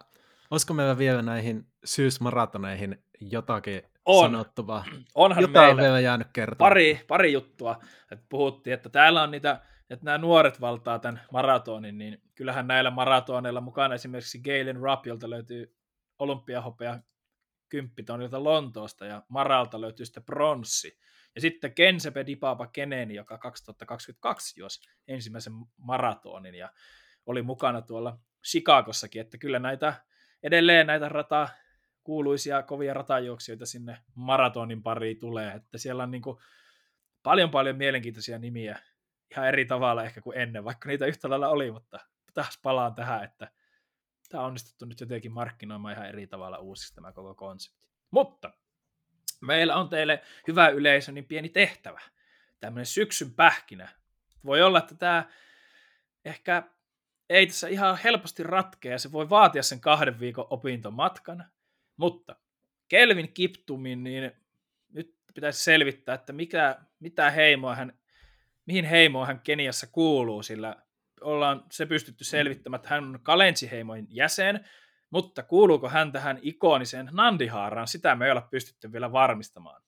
[0.50, 4.30] olisiko meillä vielä näihin syysmaratoneihin jotakin on.
[4.30, 4.84] sanottavaa?
[5.14, 6.68] Onhan Jotain meillä on vielä jäänyt kertoa.
[6.68, 7.80] Pari, pari juttua.
[8.12, 12.90] Että puhuttiin, että täällä on niitä että nämä nuoret valtaa tämän maratonin, niin kyllähän näillä
[12.90, 15.76] maratoneilla mukana esimerkiksi Galen Rupp, jolta löytyy
[16.18, 16.98] olympiahopea
[17.68, 20.98] kymppitonilta Lontoosta ja Maralta löytyy sitten pronssi.
[21.34, 26.70] Ja sitten Kensepe Dipapa Keneni, joka 2022 juosi ensimmäisen maratonin ja
[27.26, 29.94] oli mukana tuolla Chicagossakin, että kyllä näitä
[30.42, 31.48] edelleen näitä rata,
[32.06, 36.38] kuuluisia kovia ratajuoksijoita sinne maratonin pariin tulee, että siellä on niin kuin
[37.22, 38.78] paljon paljon mielenkiintoisia nimiä
[39.30, 41.98] ihan eri tavalla ehkä kuin ennen, vaikka niitä yhtä lailla oli, mutta
[42.34, 43.50] taas palaan tähän, että
[44.28, 47.88] tämä on onnistuttu nyt jotenkin markkinoimaan ihan eri tavalla uusiksi tämä koko konsepti.
[48.10, 48.52] Mutta
[49.40, 52.00] meillä on teille hyvä yleisö, niin pieni tehtävä.
[52.60, 53.88] Tämmöinen syksyn pähkinä.
[54.44, 55.24] Voi olla, että tämä
[56.24, 56.62] ehkä
[57.28, 61.44] ei tässä ihan helposti ratkea, se voi vaatia sen kahden viikon opintomatkan,
[61.96, 62.36] mutta
[62.88, 64.32] Kelvin Kiptumin, niin
[64.92, 67.98] nyt pitäisi selvittää, että mikä, mitä heimoa hän
[68.66, 70.76] mihin heimoon hän Keniassa kuuluu, sillä
[71.20, 74.68] ollaan se pystytty selvittämään, että hän on Kalensi-heimoin jäsen,
[75.10, 79.82] mutta kuuluuko hän tähän ikoniseen Nandihaaraan, sitä me ei olla pystytty vielä varmistamaan.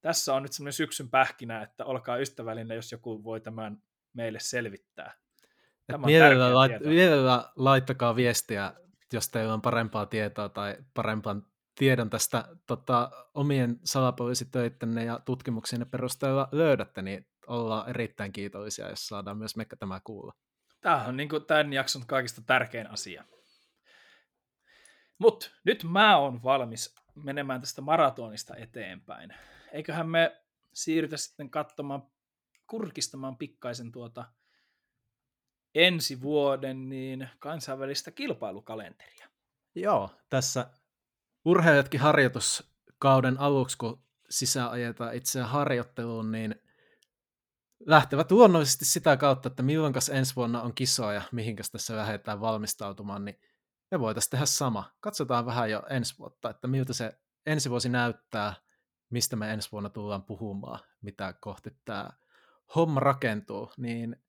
[0.00, 5.14] Tässä on nyt semmoinen syksyn pähkinä, että olkaa ystävällinen, jos joku voi tämän meille selvittää.
[5.86, 8.72] Tämä mielellä, lait, mielellä laittakaa viestiä,
[9.12, 11.36] jos teillä on parempaa tietoa tai parempaa
[11.74, 19.38] tiedon tästä tota, omien salapoliisitöittenne ja tutkimuksienne perusteella löydätte, niin ollaan erittäin kiitollisia, jos saadaan
[19.38, 20.32] myös mekka tämä kuulla.
[20.80, 23.24] Tämä on niin kuin tämän jakson kaikista tärkein asia.
[25.18, 29.34] Mutta nyt mä oon valmis menemään tästä maratonista eteenpäin.
[29.72, 30.42] Eiköhän me
[30.72, 32.02] siirrytä sitten katsomaan,
[32.66, 34.24] kurkistamaan pikkaisen tuota
[35.74, 39.28] ensi vuoden niin kansainvälistä kilpailukalenteria.
[39.74, 40.70] Joo, tässä
[41.44, 46.54] urheilijatkin harjoituskauden aluksi, kun sisään ajetaan itseään harjoitteluun, niin
[47.86, 53.40] lähtevät luonnollisesti sitä kautta, että milloin ensi vuonna on kisoja, mihinkäs tässä lähdetään valmistautumaan, niin
[53.90, 54.96] me voitaisiin tehdä sama.
[55.00, 58.54] Katsotaan vähän jo ensi vuotta, että miltä se ensi vuosi näyttää,
[59.10, 62.10] mistä me ensi vuonna tullaan puhumaan, mitä kohti tämä
[62.74, 64.22] homma rakentuu, niin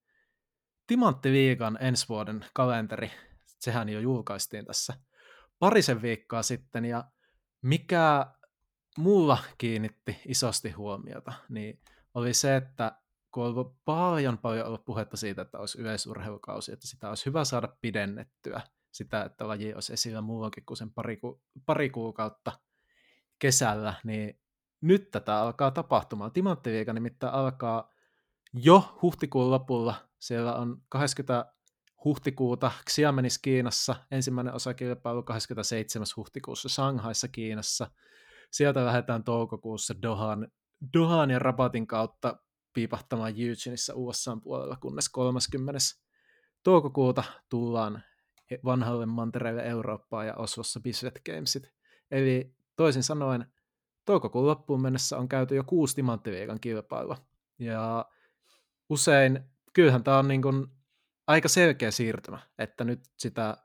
[0.91, 3.11] Timantti Liigan ensi vuoden kalenteri,
[3.45, 4.93] sehän jo julkaistiin tässä
[5.59, 7.03] parisen viikkoa sitten, ja
[7.61, 8.25] mikä
[8.97, 11.81] mulla kiinnitti isosti huomiota, niin
[12.13, 12.97] oli se, että
[13.33, 17.67] kun on paljon paljon ollut puhetta siitä, että olisi yleisurheilukausi, että sitä olisi hyvä saada
[17.81, 18.61] pidennettyä,
[18.91, 22.51] sitä, että laji olisi esillä muuallakin kuin sen pari, ku, pari kuukautta
[23.39, 24.39] kesällä, niin
[24.81, 26.31] nyt tätä alkaa tapahtumaan.
[26.31, 27.91] Timanttiviika nimittäin alkaa
[28.53, 29.95] jo huhtikuun lopulla.
[30.19, 31.53] Siellä on 20
[32.03, 36.05] huhtikuuta Xiamenis Kiinassa, ensimmäinen osakilpailu 27.
[36.17, 37.91] huhtikuussa Shanghaissa Kiinassa.
[38.51, 40.47] Sieltä lähdetään toukokuussa Dohan,
[40.93, 42.37] Dohan ja Rabatin kautta
[42.73, 45.79] piipahtamaan Eugeneissa USA puolella, kunnes 30.
[46.63, 48.03] toukokuuta tullaan
[48.65, 51.71] vanhalle mantereelle Eurooppaan ja Oslossa Bislett Gamesit.
[52.11, 53.45] Eli toisin sanoen
[54.05, 57.17] toukokuun loppuun mennessä on käyty jo kuusi timanttiviikan kilpailua.
[57.59, 58.05] Ja
[58.91, 59.39] usein,
[59.73, 60.67] kyllähän tämä on niin kuin
[61.27, 63.57] aika selkeä siirtymä, että nyt sitä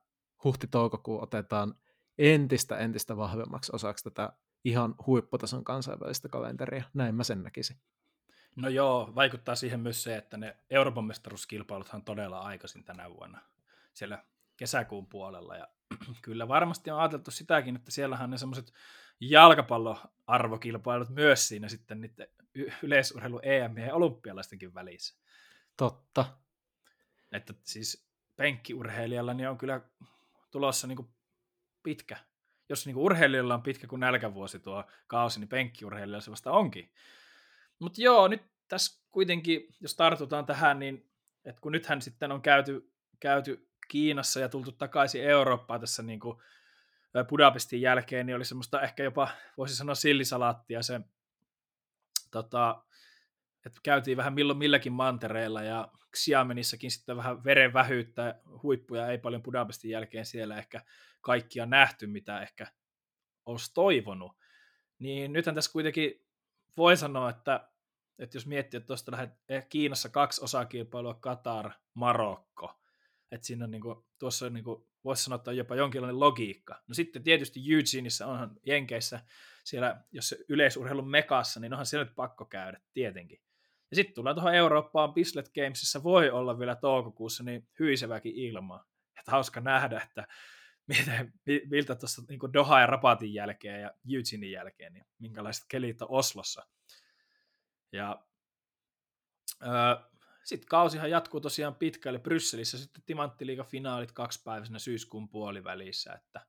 [0.45, 1.75] huhti-toukokuun otetaan
[2.19, 4.33] entistä entistä vahvemmaksi osaksi tätä
[4.65, 6.85] ihan huipputason kansainvälistä kalenteria.
[6.95, 7.77] Näin mä sen näkisin.
[8.57, 13.41] No joo, vaikuttaa siihen myös se, että ne Euroopan mestaruuskilpailuthan todella aikaisin tänä vuonna
[13.93, 14.25] siellä
[14.57, 15.57] kesäkuun puolella.
[15.57, 15.69] Ja
[16.23, 18.73] kyllä varmasti on ajateltu sitäkin, että siellähän ne semmoiset
[19.21, 22.29] jalkapalloarvokilpailut myös siinä sitten niiden
[22.83, 25.15] yleisurheilu EM ja olympialaistenkin välissä.
[25.77, 26.27] Totta.
[27.33, 28.07] Että siis
[28.37, 29.81] penkkiurheilijalla niin on kyllä
[30.51, 31.09] tulossa niin kuin
[31.83, 32.17] pitkä.
[32.69, 36.93] Jos niin kuin urheilijalla on pitkä kuin nälkävuosi tuo kausi, niin penkkiurheilijalla se vasta onkin.
[37.79, 41.11] Mutta joo, nyt tässä kuitenkin, jos tartutaan tähän, niin
[41.45, 46.39] että kun nythän sitten on käyty, käyty Kiinassa ja tultu takaisin Eurooppaan tässä niin kuin
[47.25, 51.01] Budapestin jälkeen, niin oli semmoista ehkä jopa, voisi sanoa sillisalaattia se,
[52.31, 52.85] tota,
[53.67, 59.91] että käytiin vähän milloin milläkin mantereilla ja Xiamenissakin sitten vähän verenvähyyttä, huippuja ei paljon Budapestin
[59.91, 60.81] jälkeen siellä ehkä
[61.21, 62.67] kaikkia nähty, mitä ehkä
[63.47, 64.33] olisi toivonut.
[64.99, 66.27] Niin nythän tässä kuitenkin
[66.77, 67.71] voi sanoa, että,
[68.19, 72.81] että jos miettii, että tuosta lähdet eh, Kiinassa kaksi osakilpailua, Katar, Marokko,
[73.37, 76.21] että siinä on niin kuin, tuossa on niin kuin, voisi sanoa, että on jopa jonkinlainen
[76.21, 76.83] logiikka.
[76.89, 79.21] No sitten tietysti Eugeneissa onhan Jenkeissä
[79.65, 83.41] siellä, jos yleisurheilun mekassa, niin onhan siellä nyt pakko käydä, tietenkin.
[83.91, 88.85] Ja sitten tullaan tuohon Eurooppaan, Bislett Gamesissa voi olla vielä toukokuussa niin hyiseväkin ilmaa.
[89.19, 90.27] Että hauska nähdä, että
[90.87, 91.33] miten,
[91.71, 96.67] miltä tuossa niin Doha ja Rapatin jälkeen ja Eugenein jälkeen, niin minkälaiset kelit on Oslossa.
[97.93, 98.25] Ja
[99.63, 100.16] öö,
[100.47, 106.47] sitten kausihan jatkuu tosiaan pitkälle Brysselissä, sitten Timanttiliiga-finaalit kaksipäiväisenä syyskuun puolivälissä, että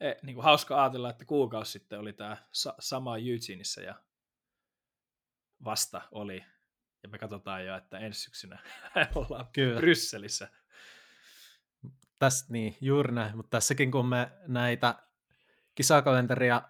[0.00, 3.94] e, niin kuin hauska ajatella, että kuukausi sitten oli tämä sa- sama Eugeneissa ja
[5.64, 6.44] vasta oli,
[7.02, 8.58] ja me katsotaan jo, että ensi syksynä
[9.14, 9.80] ollaan Kyllä.
[9.80, 10.48] Brysselissä.
[12.18, 14.94] Tästä niin, juuri näin, mutta tässäkin kun me näitä
[15.74, 16.62] kisakalenteria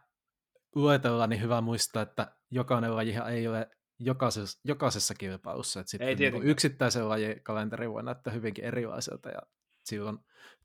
[0.75, 5.81] luetellaan, niin hyvä muistaa, että jokainen lajihan ei ole jokaisessa, jokaisessa kilpailussa.
[5.81, 9.39] Että sitten Ei niin yksittäisen lajin kalenteri voi näyttää hyvinkin erilaiselta ja
[9.85, 10.19] silloin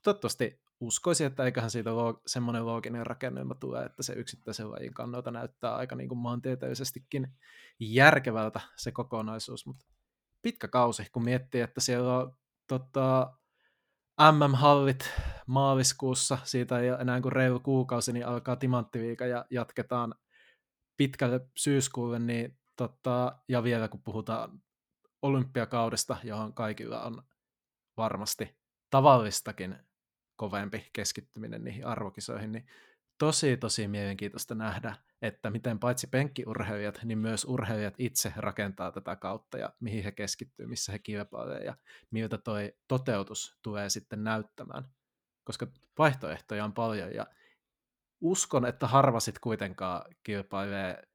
[0.03, 5.31] toivottavasti uskoisin, että eiköhän siitä loo, semmoinen looginen rakennelma tule, että se yksittäisen lajin kannalta
[5.31, 7.27] näyttää aika niin kuin maantieteellisestikin
[7.79, 9.85] järkevältä se kokonaisuus, mutta
[10.41, 13.33] pitkä kausi, kun miettii, että siellä on tota,
[14.21, 15.11] MM-hallit
[15.47, 20.15] maaliskuussa, siitä ei ole enää kuin reilu kuukausi, niin alkaa timanttiviika ja jatketaan
[20.97, 24.61] pitkälle syyskuulle, niin Totta, ja vielä kun puhutaan
[25.21, 27.23] olympiakaudesta, johon kaikilla on
[27.97, 28.59] varmasti
[28.89, 29.75] tavallistakin
[30.35, 32.67] kovempi keskittyminen niihin arvokisoihin, niin
[33.17, 39.57] tosi tosi mielenkiintoista nähdä, että miten paitsi penkkiurheilijat, niin myös urheilijat itse rakentaa tätä kautta
[39.57, 41.77] ja mihin he keskittyy, missä he kilpailevat ja
[42.11, 44.83] miltä toi toteutus tulee sitten näyttämään.
[45.43, 45.67] Koska
[45.97, 47.27] vaihtoehtoja on paljon ja
[48.21, 51.08] uskon, että harva sitten kuitenkaan kilpailee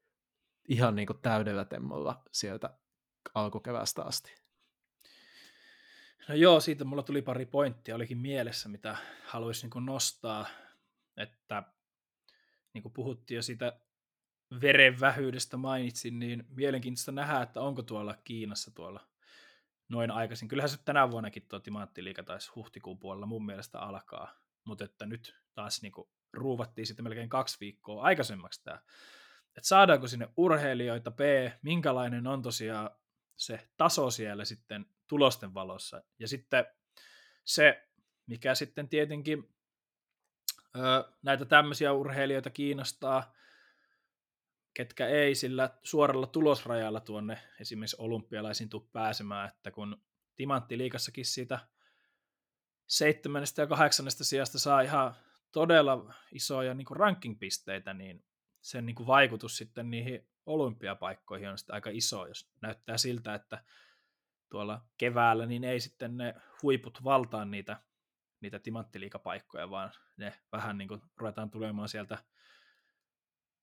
[0.67, 2.77] ihan niin kuin täydellä temmolla sieltä
[3.33, 4.35] alkukevästä asti.
[6.29, 10.45] No joo, siitä mulla tuli pari pointtia, olikin mielessä, mitä haluaisin niin nostaa,
[11.17, 11.63] että
[12.73, 13.79] niin kuin puhuttiin jo siitä
[14.61, 19.07] verenvähyydestä mainitsin, niin mielenkiintoista nähdä, että onko tuolla Kiinassa tuolla
[19.89, 20.47] noin aikaisin.
[20.47, 25.35] Kyllähän se tänä vuonnakin tuo timaattiliika taisi huhtikuun puolella mun mielestä alkaa, mutta että nyt
[25.53, 28.81] taas niin kuin ruuvattiin sitten melkein kaksi viikkoa aikaisemmaksi tämä
[29.57, 31.19] että saadaanko sinne urheilijoita, B,
[31.61, 32.89] minkälainen on tosiaan
[33.35, 36.03] se taso siellä sitten tulosten valossa.
[36.19, 36.65] Ja sitten
[37.45, 37.87] se,
[38.27, 39.55] mikä sitten tietenkin
[41.21, 43.33] näitä tämmöisiä urheilijoita kiinnostaa,
[44.73, 50.01] ketkä ei sillä suoralla tulosrajalla tuonne esimerkiksi olympialaisiin tuu pääsemään, että kun
[50.35, 51.59] Timantti-liikassakin siitä
[52.87, 55.15] seitsemännestä ja kahdeksannesta sijasta saa ihan
[55.51, 58.25] todella isoja niin ranking-pisteitä, niin
[58.65, 63.63] sen niin kuin vaikutus sitten niihin olympiapaikkoihin on sitten aika iso, jos näyttää siltä, että
[64.49, 67.81] tuolla keväällä niin ei sitten ne huiput valtaa niitä,
[68.41, 72.17] niitä timanttiliikapaikkoja, vaan ne vähän niin kuin ruvetaan tulemaan sieltä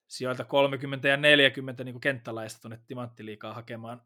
[0.08, 4.02] sijoilta 30 ja 40 niin kenttälaista tuonne timanttiliikaa hakemaan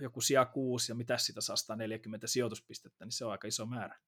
[0.00, 3.98] joku sija 6 ja mitä sitä saa 140 sijoituspistettä, niin se on aika iso määrä.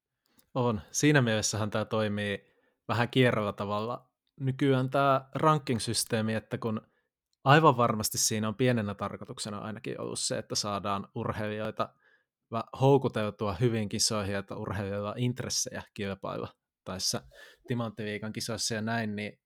[0.55, 0.81] On.
[0.91, 2.55] Siinä mielessähän tämä toimii
[2.89, 4.08] vähän kierrolla tavalla.
[4.41, 6.81] Nykyään tämä ranking-systeemi, että kun
[7.45, 11.95] aivan varmasti siinä on pienenä tarkoituksena ainakin ollut se, että saadaan urheilijoita
[12.81, 16.49] houkuteltua hyvin kisoihin, että urheilijoilla on intressejä kilpailla
[16.85, 17.23] tässä
[17.69, 19.41] Timanttiviikan kisoissa ja näin, niin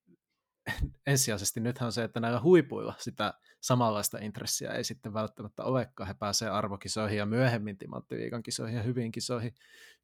[1.06, 6.06] ensisijaisesti nythän on se, että näillä huipuilla sitä samanlaista intressiä ei sitten välttämättä olekaan.
[6.06, 9.54] He pääsee arvokisoihin ja myöhemmin timanttiviikan kisoihin ja hyvin kisoihin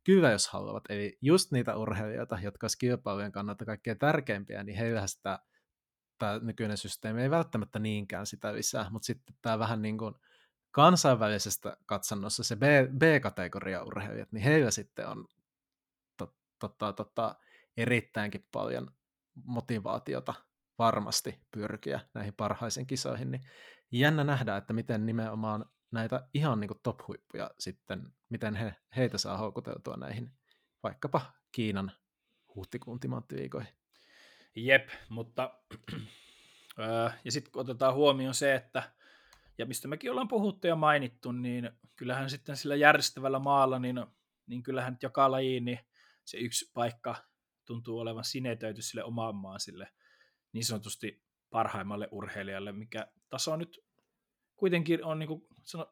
[0.05, 0.85] kyllä, jos haluavat.
[0.89, 5.39] Eli just niitä urheilijoita, jotka olisivat kilpailujen kannalta kaikkein tärkeimpiä, niin heillähän sitä
[6.19, 10.15] tämä nykyinen systeemi ei välttämättä niinkään sitä lisää, mutta sitten tämä vähän niin kuin
[10.71, 12.63] kansainvälisestä katsannossa se B,
[12.99, 15.27] B-kategoria urheilijat, niin heillä sitten on
[16.17, 17.35] to, to, to, to,
[17.77, 18.91] erittäinkin paljon
[19.45, 20.35] motivaatiota
[20.79, 23.43] varmasti pyrkiä näihin parhaisiin kisoihin, niin
[23.93, 29.97] jännä nähdä, että miten nimenomaan näitä ihan niin top-huippuja sitten, miten he, heitä saa houkuteltua
[29.97, 30.33] näihin
[30.83, 31.21] vaikkapa
[31.53, 31.93] Kiinan
[32.55, 33.73] huhtikuun timanttiviikoihin.
[34.55, 35.55] Jep, mutta
[37.25, 38.93] ja sitten kun otetaan huomioon se, että
[39.59, 44.07] ja mistä mekin ollaan puhuttu ja mainittu, niin kyllähän sitten sillä järjestävällä maalla, niin,
[44.47, 45.79] niin kyllähän joka lajiin niin
[46.25, 47.15] se yksi paikka
[47.65, 49.89] tuntuu olevan sinetöity sille omaan maan sille
[50.53, 53.81] niin sanotusti parhaimmalle urheilijalle, mikä taso nyt
[54.57, 55.47] kuitenkin on, niin kuin,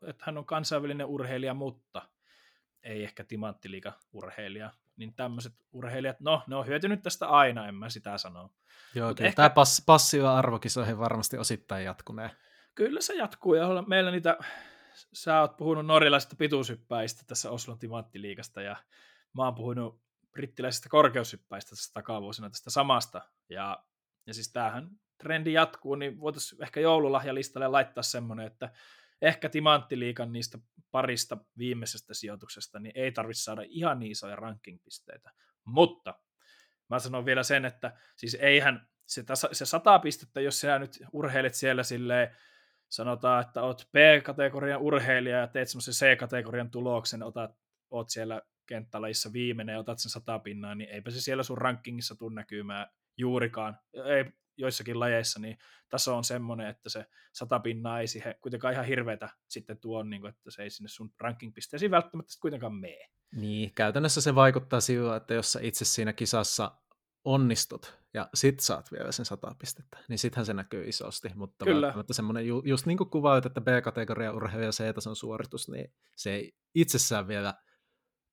[0.06, 2.02] että hän on kansainvälinen urheilija, mutta
[2.82, 4.70] ei ehkä timanttiliika urheilija.
[4.96, 8.50] Niin tämmöiset urheilijat, no, ne on hyötynyt tästä aina, en mä sitä sano.
[8.94, 9.36] Joo, kyllä ehkä...
[9.36, 12.30] tämä pass- passiva arvokisoihin varmasti osittain jatkunee.
[12.74, 14.38] Kyllä se jatkuu, ja meillä niitä,
[15.12, 18.76] sä oot puhunut norjalaisista pituushyppäistä tässä Oslon timanttiliikasta, ja
[19.32, 20.00] mä oon puhunut
[20.32, 23.84] brittiläisistä korkeushyppäistä tässä takavuosina tästä samasta, ja
[24.26, 28.72] ja siis tämähän trendi jatkuu, niin voitaisiin ehkä joululahjalistalle laittaa semmoinen, että
[29.22, 30.58] ehkä timanttiliikan niistä
[30.90, 35.30] parista viimeisestä sijoituksesta, niin ei tarvitse saada ihan niin isoja ranking-pisteitä.
[35.64, 36.14] Mutta
[36.90, 41.54] mä sanon vielä sen, että siis eihän se, se sata pistettä, jos sä nyt urheilet
[41.54, 42.36] siellä silleen,
[42.88, 47.50] sanotaan, että oot B-kategorian urheilija ja teet semmoisen C-kategorian tuloksen, otat,
[47.90, 52.16] oot siellä kenttälajissa viimeinen ja otat sen sata pinnaa, niin eipä se siellä sun rankingissa
[52.16, 52.86] tule näkymään
[53.16, 58.74] juurikaan, ei joissakin lajeissa, niin taso on semmoinen, että se sata pinnaa ei siihen kuitenkaan
[58.74, 63.10] ihan hirveätä sitten tuo, niin kuin, että se ei sinne sun ranking-pisteisiin välttämättä kuitenkaan mene.
[63.36, 66.72] Niin, käytännössä se vaikuttaa sillä, että jos sä itse siinä kisassa
[67.24, 71.86] onnistut ja sit saat vielä sen sata pistettä, niin sittenhän se näkyy isosti, mutta Kyllä.
[71.86, 76.54] välttämättä semmoinen, ju, just niin kuin kuvaat, että B-kategoria urheilija C-tason suoritus, niin se ei
[76.74, 77.54] itsessään vielä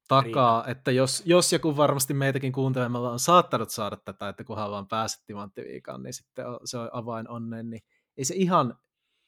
[0.08, 0.72] takaa, Riina.
[0.72, 5.24] että jos, jos joku varmasti meitäkin kuuntelemalla on saattanut saada tätä, että kunhan vaan pääset
[5.26, 7.82] timanttiviikaan, niin sitten se on avain onneen, niin
[8.18, 8.78] ei se ihan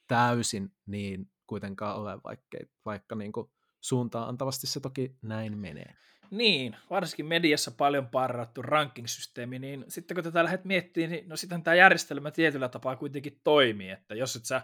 [0.08, 3.52] täysin niin kuitenkaan ole, vaikka, vaikka niin kuin
[3.82, 5.96] suuntaan antavasti se toki näin menee.
[6.32, 11.64] Niin, varsinkin mediassa paljon parrattu ranking-systeemi, niin sitten kun tätä lähdet miettimään, niin no sitten
[11.64, 14.62] tämä järjestelmä tietyllä tapaa kuitenkin toimii, että jos et sä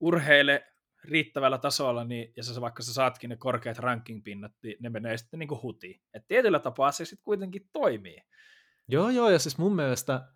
[0.00, 0.66] urheile
[1.08, 5.38] riittävällä tasolla, niin, ja sä, vaikka sä saatkin ne korkeat ranking-pinnat, niin ne menee sitten
[5.38, 6.00] niin kuin hutiin.
[6.14, 8.22] Et tietyllä tapaa se sitten kuitenkin toimii.
[8.88, 10.28] Joo, joo, ja siis mun mielestä,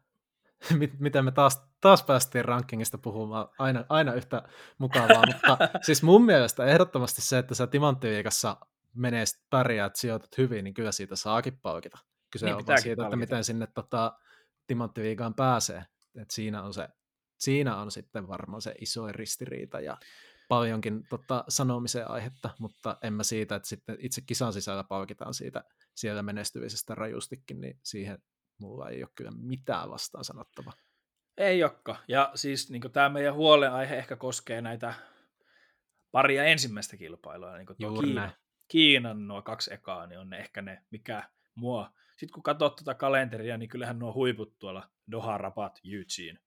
[0.99, 4.43] mitä me taas, taas päästiin rankingista puhumaan, aina, aina yhtä
[4.79, 8.57] mukavaa, mutta siis mun mielestä ehdottomasti se, että sä timanttiviikassa
[8.95, 11.99] menee pärjäät, sijoitat hyvin, niin kyllä siitä saakin palkita.
[12.31, 13.07] Kyse niin on vaan siitä, palkita.
[13.07, 14.18] että miten sinne tota,
[14.66, 15.85] timanttiviikaan pääsee.
[16.16, 16.89] Et siinä on se
[17.41, 19.97] siinä on sitten varmaan se iso ristiriita ja
[20.51, 25.65] paljonkin tota, sanomisen aihetta, mutta en mä siitä, että sitten itse kisan sisällä palkitaan siitä
[25.95, 28.19] siellä menestymisestä rajustikin, niin siihen
[28.59, 30.73] mulla ei ole kyllä mitään vastaan sanottavaa.
[31.37, 31.97] Ei jokka.
[32.09, 34.95] Ja siis niin tämä meidän huolenaihe ehkä koskee näitä
[36.13, 37.57] paria ensimmäistä kilpailua.
[37.57, 38.31] Niin tuo Kiina,
[38.69, 41.93] Kiinan nuo kaksi ekaa, niin on ne ehkä ne, mikä mua.
[42.11, 46.41] Sitten kun katsot tuota kalenteria, niin kyllähän nuo huiput tuolla Doha, Rabat, Eugene,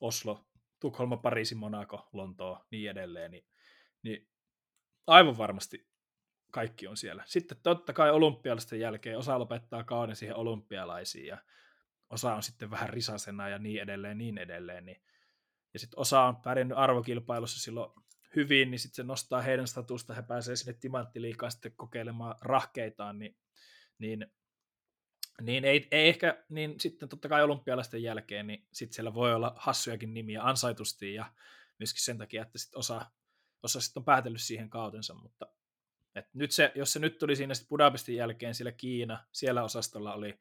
[0.00, 0.44] Oslo,
[0.82, 3.46] Tukholma, Pariisi, Monaco, Lontoo, niin edelleen, niin,
[4.02, 4.28] niin
[5.06, 5.88] aivan varmasti
[6.50, 7.22] kaikki on siellä.
[7.26, 11.38] Sitten totta kai olympialaisten jälkeen osa lopettaa kauden siihen olympialaisiin ja
[12.10, 14.86] osa on sitten vähän risasena ja niin edelleen, niin edelleen.
[14.86, 15.02] Niin.
[15.72, 17.90] Ja sitten osa on pärjännyt arvokilpailussa silloin
[18.36, 23.36] hyvin, niin sitten se nostaa heidän statusta, he pääsee sinne timanttiliikaan sitten kokeilemaan rahkeitaan, niin,
[23.98, 24.26] niin,
[25.40, 29.54] Niin ei, ei ehkä, niin sitten totta kai olympialaisten jälkeen, niin sitten siellä voi olla
[29.56, 31.32] hassujakin nimiä ansaitusti ja
[31.78, 33.06] myöskin sen takia, että sit osa,
[33.62, 35.46] osa sitten on päätellyt siihen kautensa, mutta
[36.14, 40.14] et nyt se, jos se nyt tuli siinä sitten Budapestin jälkeen, sillä Kiina, siellä osastolla
[40.14, 40.38] oli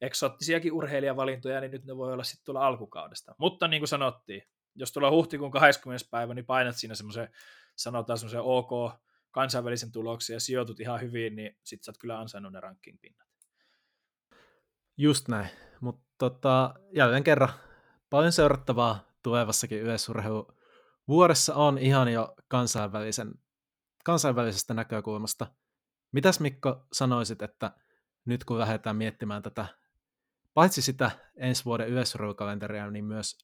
[0.00, 3.34] eksoottisiakin urheilijavalintoja, niin nyt ne voi olla sitten tuolla alkukaudesta.
[3.38, 4.42] Mutta niin kuin sanottiin,
[4.74, 6.06] jos tulee huhtikuun 20.
[6.10, 7.28] päivä, niin painat siinä semmoisen,
[7.76, 8.92] sanotaan semmoisen OK
[9.30, 13.28] kansainvälisen tuloksen ja sijoitut ihan hyvin, niin sit sä oot kyllä ansainnut ne ranking-pinnat.
[15.00, 15.48] Just näin,
[15.80, 17.52] mutta tota, jälleen kerran
[18.10, 20.48] paljon seurattavaa tulevassakin yleisurheilu
[21.08, 23.34] vuodessa on ihan jo kansainvälisen,
[24.04, 25.46] kansainvälisestä näkökulmasta.
[26.12, 27.70] Mitäs Mikko sanoisit, että
[28.24, 29.66] nyt kun lähdetään miettimään tätä,
[30.54, 33.38] paitsi sitä ensi vuoden yleisurheilukalenteria, niin myös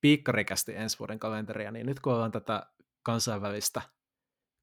[0.00, 2.66] piikkarikästi ensi vuoden kalenteria, niin nyt kun ollaan tätä
[3.02, 3.82] kansainvälistä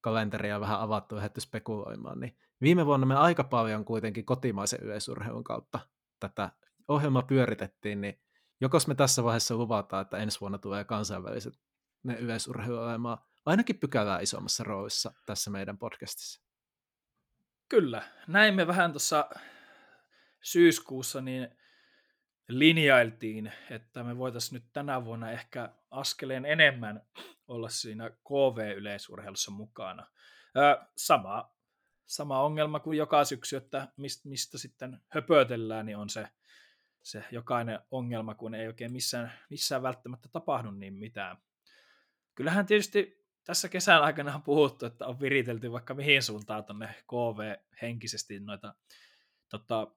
[0.01, 5.79] kalenteria vähän avattu ja spekuloimaan, niin viime vuonna me aika paljon kuitenkin kotimaisen yleisurheilun kautta
[6.21, 6.51] tätä
[6.87, 8.21] ohjelmaa pyöritettiin, niin
[8.61, 11.53] jokos me tässä vaiheessa luvataan, että ensi vuonna tulee kansainväliset
[12.03, 16.41] ne yleisurheilu olemaan ainakin pykälää isommassa roolissa tässä meidän podcastissa.
[17.69, 19.29] Kyllä, näin me vähän tuossa
[20.41, 21.49] syyskuussa niin
[22.49, 27.01] linjailtiin, että me voitaisiin nyt tänä vuonna ehkä askeleen enemmän
[27.47, 30.07] olla siinä KV-yleisurheilussa mukana.
[30.97, 31.55] sama,
[32.11, 33.87] sama ongelma kuin joka syksy, että
[34.23, 36.27] mistä, sitten höpötellään, niin on se,
[37.03, 41.37] se jokainen ongelma, kun ei oikein missään, missään välttämättä tapahdu niin mitään.
[42.35, 48.39] Kyllähän tietysti tässä kesän aikana on puhuttu, että on viritelty vaikka mihin suuntaan tuonne KV-henkisesti
[48.39, 48.75] noita
[49.49, 49.87] tota,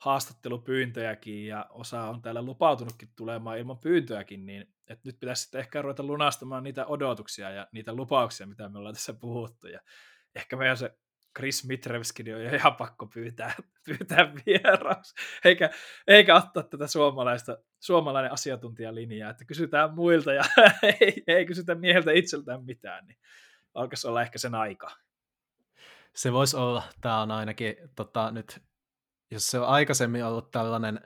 [0.00, 5.82] haastattelupyyntöjäkin ja osa on täällä lupautunutkin tulemaan ilman pyyntöäkin, niin että nyt pitäisi sitten ehkä
[5.82, 9.66] ruveta lunastamaan niitä odotuksia ja niitä lupauksia, mitä me ollaan tässä puhuttu.
[9.66, 9.80] Ja
[10.38, 10.98] ehkä meidän se
[11.36, 13.54] Chris Mitrevskin on ihan pakko pyytää,
[13.86, 15.14] pyytää vieraaksi,
[15.44, 15.70] eikä,
[16.06, 20.42] eikä ottaa tätä suomalaista, suomalainen asiantuntijalinjaa, että kysytään muilta ja
[21.00, 23.18] ei, ei kysytä mieheltä itseltään mitään, niin
[23.74, 24.90] alkaisi olla ehkä sen aika.
[26.14, 28.60] Se voisi olla, tämä on ainakin tota, nyt
[29.30, 31.00] jos se on aikaisemmin ollut tällainen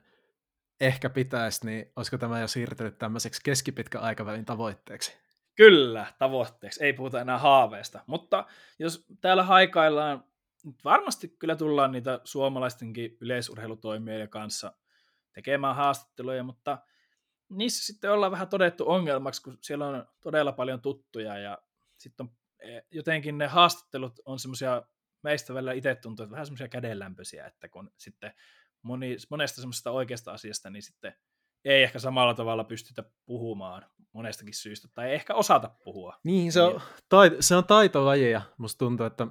[0.80, 5.21] ehkä pitäisi, niin olisiko tämä jo siirtynyt tämmöiseksi keskipitkän aikavälin tavoitteeksi?
[5.54, 6.84] Kyllä, tavoitteeksi.
[6.84, 8.00] Ei puhuta enää haaveista.
[8.06, 8.46] Mutta
[8.78, 10.24] jos täällä haikaillaan,
[10.84, 14.72] varmasti kyllä tullaan niitä suomalaistenkin yleisurheilutoimijoiden kanssa
[15.32, 16.78] tekemään haastatteluja, mutta
[17.48, 21.58] niissä sitten ollaan vähän todettu ongelmaksi, kun siellä on todella paljon tuttuja ja
[21.98, 24.82] sitten on eh, jotenkin ne haastattelut on semmoisia
[25.22, 28.32] meistä välillä itse tuntuu, että vähän semmoisia kädenlämpöisiä, että kun sitten
[28.82, 31.14] moni, monesta semmoisesta oikeasta asiasta, niin sitten
[31.64, 36.16] ei ehkä samalla tavalla pystytä puhumaan monestakin syystä, tai ei ehkä osata puhua.
[36.24, 36.80] Niin, se on,
[37.14, 39.26] tait- se on taitolaji, ja musta tuntuu, että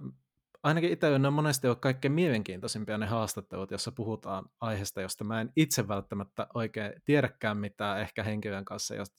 [0.63, 5.51] ainakin ne on monesti ole kaikkein mielenkiintoisimpia ne haastattelut, jossa puhutaan aiheesta, josta mä en
[5.55, 9.15] itse välttämättä oikein tiedäkään mitään ehkä henkilön kanssa, josta,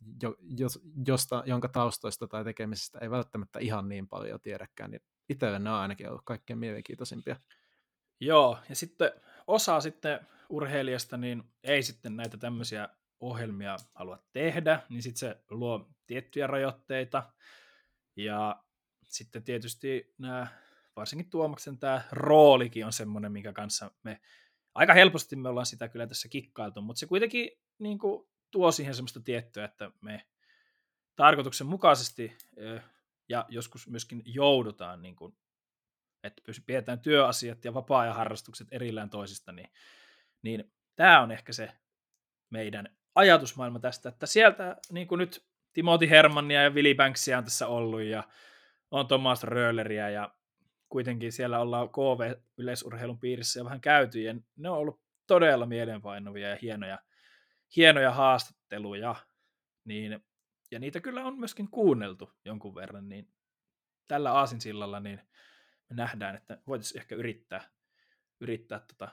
[1.06, 5.02] josta, jonka taustoista tai tekemisestä ei välttämättä ihan niin paljon tiedäkään, niin
[5.40, 7.36] ne on ainakin ollut kaikkein mielenkiintoisimpia.
[8.20, 9.12] Joo, ja sitten
[9.46, 12.88] osa sitten urheilijasta niin ei sitten näitä tämmöisiä
[13.22, 17.32] ohjelmia halua tehdä, niin sitten se luo tiettyjä rajoitteita.
[18.16, 18.64] Ja
[19.04, 20.46] sitten tietysti nämä,
[20.96, 24.20] varsinkin Tuomaksen tämä roolikin on semmoinen, minkä kanssa me
[24.74, 28.94] aika helposti me ollaan sitä kyllä tässä kikkailtu, mutta se kuitenkin niin kuin, tuo siihen
[28.94, 30.26] semmoista tiettyä, että me
[31.16, 32.36] tarkoituksenmukaisesti
[33.28, 35.36] ja joskus myöskin joudutaan, niin kuin,
[36.24, 39.68] että pidetään työasiat ja vapaa-ajan harrastukset erillään toisista, niin,
[40.42, 41.72] niin tämä on ehkä se
[42.50, 47.66] meidän ajatusmaailma tästä, että sieltä niin kuin nyt Timothy Hermannia ja Willy Banksia on tässä
[47.66, 48.24] ollut ja
[48.90, 50.34] on Thomas Röhleriä ja
[50.88, 56.58] kuitenkin siellä ollaan KV-yleisurheilun piirissä ja vähän käyty ja ne on ollut todella mielenpainuvia ja
[56.62, 56.98] hienoja,
[57.76, 59.14] hienoja haastatteluja,
[59.84, 60.24] niin
[60.70, 63.28] ja niitä kyllä on myöskin kuunneltu jonkun verran, niin
[64.08, 65.20] tällä aasinsillalla niin
[65.90, 67.70] me nähdään, että voitaisiin ehkä yrittää,
[68.40, 69.08] yrittää tota,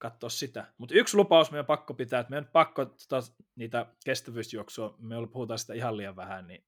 [0.00, 0.66] katsoa sitä.
[0.78, 5.14] Mutta yksi lupaus meidän on pakko pitää, että meidän on pakko tota, niitä kestävyysjuoksua, me
[5.32, 6.64] puhutaan sitä ihan liian vähän, niin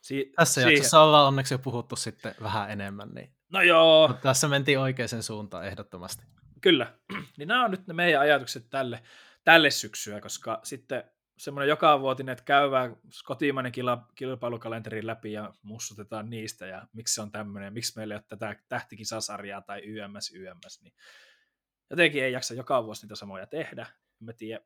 [0.00, 0.74] si- Tässä siihen...
[0.74, 4.08] jaksossa ollaan onneksi jo puhuttu sitten vähän enemmän, niin No joo.
[4.08, 6.26] Mutta tässä mentiin oikeaan suuntaan ehdottomasti.
[6.60, 6.94] Kyllä.
[7.38, 9.02] niin nämä on nyt ne meidän ajatukset tälle,
[9.44, 11.04] tälle syksyä, koska sitten
[11.38, 13.72] semmoinen joka vuotinen, että käydään kotimainen
[14.14, 18.56] kilpailukalenteri läpi ja mussutetaan niistä ja miksi se on tämmöinen, miksi meillä ei ole tätä
[18.68, 20.94] tähtikisasarjaa tai YMS, YMS, niin
[21.90, 23.86] jotenkin ei jaksa joka vuosi niitä samoja tehdä.
[24.20, 24.64] Mä tiedän,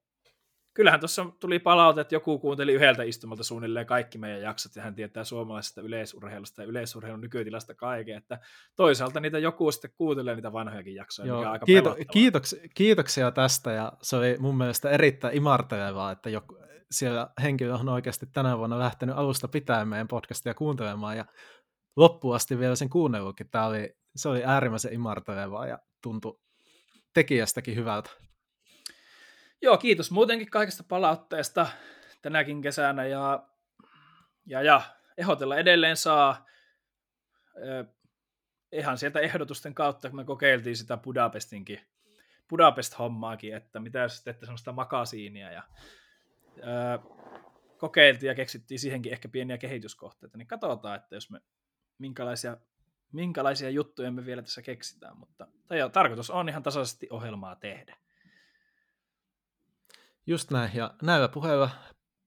[0.75, 4.95] kyllähän tuossa tuli palaute, että joku kuunteli yhdeltä istumalta suunnilleen kaikki meidän jaksot, ja hän
[4.95, 8.39] tietää suomalaisesta yleisurheilusta ja yleisurheilun nykytilasta kaiken, että
[8.77, 13.31] toisaalta niitä joku sitten kuuntelee niitä vanhojakin jaksoja, Joo, mikä on aika kiito- kiitoks- Kiitoksia
[13.31, 16.59] tästä, ja se oli mun mielestä erittäin imartelevaa, että joku,
[16.91, 21.25] siellä henkilö on oikeasti tänä vuonna lähtenyt alusta pitäen meidän podcastia kuuntelemaan, ja
[21.97, 23.51] loppuun asti vielä sen kuunnellutkin.
[23.51, 26.41] Tämä oli, se oli äärimmäisen imartelevaa ja tuntui
[27.15, 28.11] tekijästäkin hyvältä.
[29.63, 31.67] Joo, kiitos muutenkin kaikesta palautteesta
[32.23, 33.47] tänäkin kesänä ja,
[34.47, 34.83] ja, ja
[35.19, 36.47] ehdotella edelleen saa.
[37.57, 37.87] Eh,
[38.73, 41.81] ihan sieltä ehdotusten kautta, kun me kokeiltiin sitä Budapestinkin,
[42.49, 45.63] Budapest-hommaakin, että mitä jos teette sellaista makasiinia ja
[46.63, 46.99] ää,
[47.79, 51.41] kokeiltiin ja keksittiin siihenkin ehkä pieniä kehityskohteita, niin katsotaan, että jos me
[51.99, 52.57] minkälaisia,
[53.13, 57.97] minkälaisia juttuja me vielä tässä keksitään, mutta tai tarkoitus on ihan tasaisesti ohjelmaa tehdä.
[60.27, 61.71] Just näin, ja näillä puheilla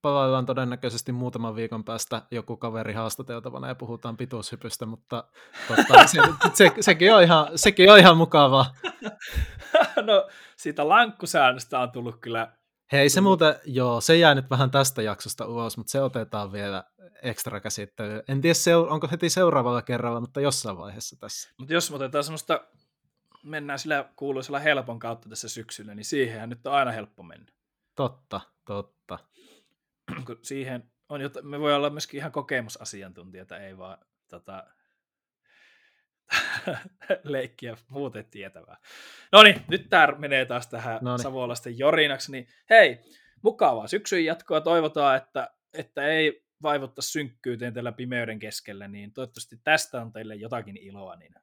[0.01, 5.23] palaillaan todennäköisesti muutaman viikon päästä joku kaveri haastateltavana ja puhutaan pituushypystä, mutta
[5.67, 6.21] totta, se,
[6.53, 8.75] se, sekin, on ihan, sekin on ihan mukavaa.
[10.07, 10.27] no,
[10.57, 12.54] siitä lankkusäännöstä on tullut kyllä...
[12.91, 16.83] Hei, se muuten, joo, se jää nyt vähän tästä jaksosta ulos, mutta se otetaan vielä
[17.21, 18.23] ekstra käsittelyyn.
[18.27, 21.49] En tiedä, onko heti seuraavalla kerralla, mutta jossain vaiheessa tässä.
[21.57, 22.67] Mutta jos me otetaan semmoista,
[23.43, 27.51] mennään sillä kuuluisella helpon kautta tässä syksyllä, niin siihen nyt on aina helppo mennä.
[27.95, 29.19] Totta, totta.
[30.25, 33.97] Kun siihen on, jota, me voi olla myöskin ihan kokemusasiantuntijoita, ei vaan
[34.29, 34.63] tota,
[37.23, 38.77] leikkiä muuten tietävää.
[39.31, 41.23] No niin, nyt tämä menee taas tähän Noniin.
[41.23, 42.99] savolaisten jorinaksi, niin hei,
[43.41, 50.01] mukavaa syksyn jatkoa, toivotaan, että, että ei vaivuttaa synkkyyteen tällä pimeyden keskellä, niin toivottavasti tästä
[50.01, 51.35] on teille jotakin iloa, niin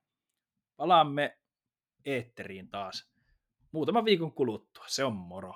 [0.76, 1.38] palaamme
[2.04, 3.12] eetteriin taas
[3.72, 4.84] muutaman viikon kuluttua.
[4.88, 5.54] Se on moro.